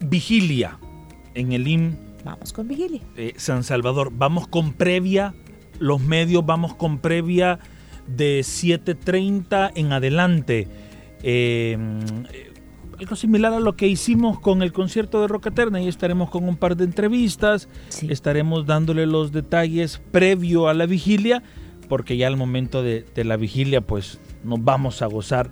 Vigilia 0.01 0.77
en 1.33 1.53
Elim. 1.53 1.95
Vamos 2.23 2.53
con 2.53 2.67
vigilia. 2.67 3.01
Eh, 3.15 3.33
San 3.37 3.63
Salvador. 3.63 4.11
Vamos 4.13 4.47
con 4.47 4.73
previa. 4.73 5.33
Los 5.81 5.99
medios 5.99 6.45
vamos 6.45 6.75
con 6.75 6.99
previa 6.99 7.59
de 8.07 8.41
7.30 8.41 9.71
en 9.75 9.91
adelante. 9.91 10.67
Eh, 11.23 11.77
algo 12.99 13.15
similar 13.15 13.51
a 13.53 13.59
lo 13.59 13.75
que 13.75 13.87
hicimos 13.87 14.39
con 14.39 14.61
el 14.61 14.71
concierto 14.71 15.21
de 15.21 15.27
Rocaterna 15.27 15.81
y 15.81 15.87
estaremos 15.87 16.29
con 16.29 16.47
un 16.47 16.55
par 16.55 16.77
de 16.77 16.83
entrevistas, 16.83 17.67
estaremos 18.07 18.67
dándole 18.67 19.07
los 19.07 19.31
detalles 19.31 19.99
previo 20.11 20.67
a 20.67 20.75
la 20.75 20.85
vigilia, 20.85 21.41
porque 21.89 22.15
ya 22.15 22.27
al 22.27 22.37
momento 22.37 22.83
de, 22.83 23.05
la 23.15 23.37
vigilia 23.37 23.81
pues 23.81 24.19
nos 24.43 24.63
vamos 24.63 25.01
a 25.01 25.07
gozar 25.07 25.49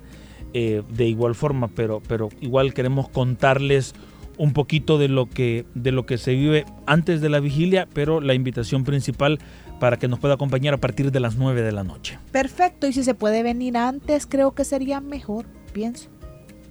eh, 0.53 0.83
de 0.89 1.07
igual 1.07 1.33
forma, 1.33 1.69
pero, 1.69 2.03
pero 2.07 2.29
igual 2.39 2.75
queremos 2.75 3.09
contarles 3.09 3.95
un 4.37 4.53
poquito 4.53 4.97
de 4.97 5.09
lo, 5.09 5.27
que, 5.27 5.65
de 5.75 5.91
lo 5.91 6.05
que 6.05 6.17
se 6.17 6.33
vive 6.33 6.65
antes 6.85 7.19
de 7.19 7.29
la 7.29 7.39
vigilia, 7.39 7.89
pero 7.93 8.21
la 8.21 8.35
invitación 8.35 8.85
principal 8.85 9.39
para 9.79 9.97
que 9.97 10.07
nos 10.07 10.19
pueda 10.19 10.35
acompañar 10.35 10.73
a 10.73 10.77
partir 10.77 11.11
de 11.11 11.19
las 11.19 11.35
9 11.35 11.61
de 11.61 11.71
la 11.71 11.83
noche. 11.83 12.19
Perfecto, 12.31 12.87
y 12.87 12.93
si 12.93 13.03
se 13.03 13.13
puede 13.13 13.43
venir 13.43 13.77
antes, 13.77 14.25
creo 14.25 14.53
que 14.53 14.63
sería 14.63 15.01
mejor, 15.01 15.45
pienso 15.73 16.09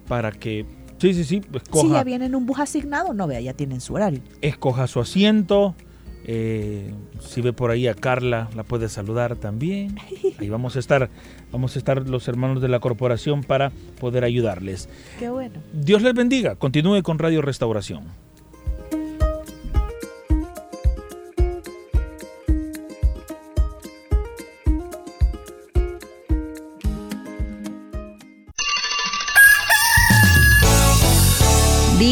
para 0.09 0.31
que 0.31 0.65
Sí, 0.99 1.13
sí, 1.13 1.23
sí. 1.23 1.41
Escoja, 1.53 1.87
si 1.87 1.93
ya 1.93 2.03
viene 2.03 2.25
en 2.25 2.35
un 2.35 2.45
bus 2.45 2.59
asignado, 2.59 3.13
no 3.13 3.25
vea, 3.25 3.39
ya 3.39 3.53
tienen 3.53 3.79
su 3.79 3.93
horario. 3.93 4.19
Escoja 4.41 4.85
su 4.85 4.99
asiento. 4.99 5.73
Eh, 6.25 6.93
si 7.21 7.39
ve 7.39 7.53
por 7.53 7.71
ahí 7.71 7.87
a 7.87 7.93
Carla, 7.93 8.49
la 8.53 8.63
puede 8.63 8.89
saludar 8.89 9.37
también. 9.37 9.95
Ahí 10.39 10.49
vamos 10.49 10.75
a 10.75 10.79
estar, 10.79 11.09
vamos 11.53 11.75
a 11.75 11.79
estar 11.79 12.05
los 12.05 12.27
hermanos 12.27 12.61
de 12.61 12.67
la 12.67 12.81
corporación 12.81 13.43
para 13.45 13.71
poder 14.01 14.25
ayudarles. 14.25 14.89
Qué 15.17 15.29
bueno. 15.29 15.61
Dios 15.71 16.01
les 16.01 16.13
bendiga. 16.13 16.55
Continúe 16.55 17.01
con 17.01 17.17
Radio 17.17 17.41
Restauración. 17.41 18.03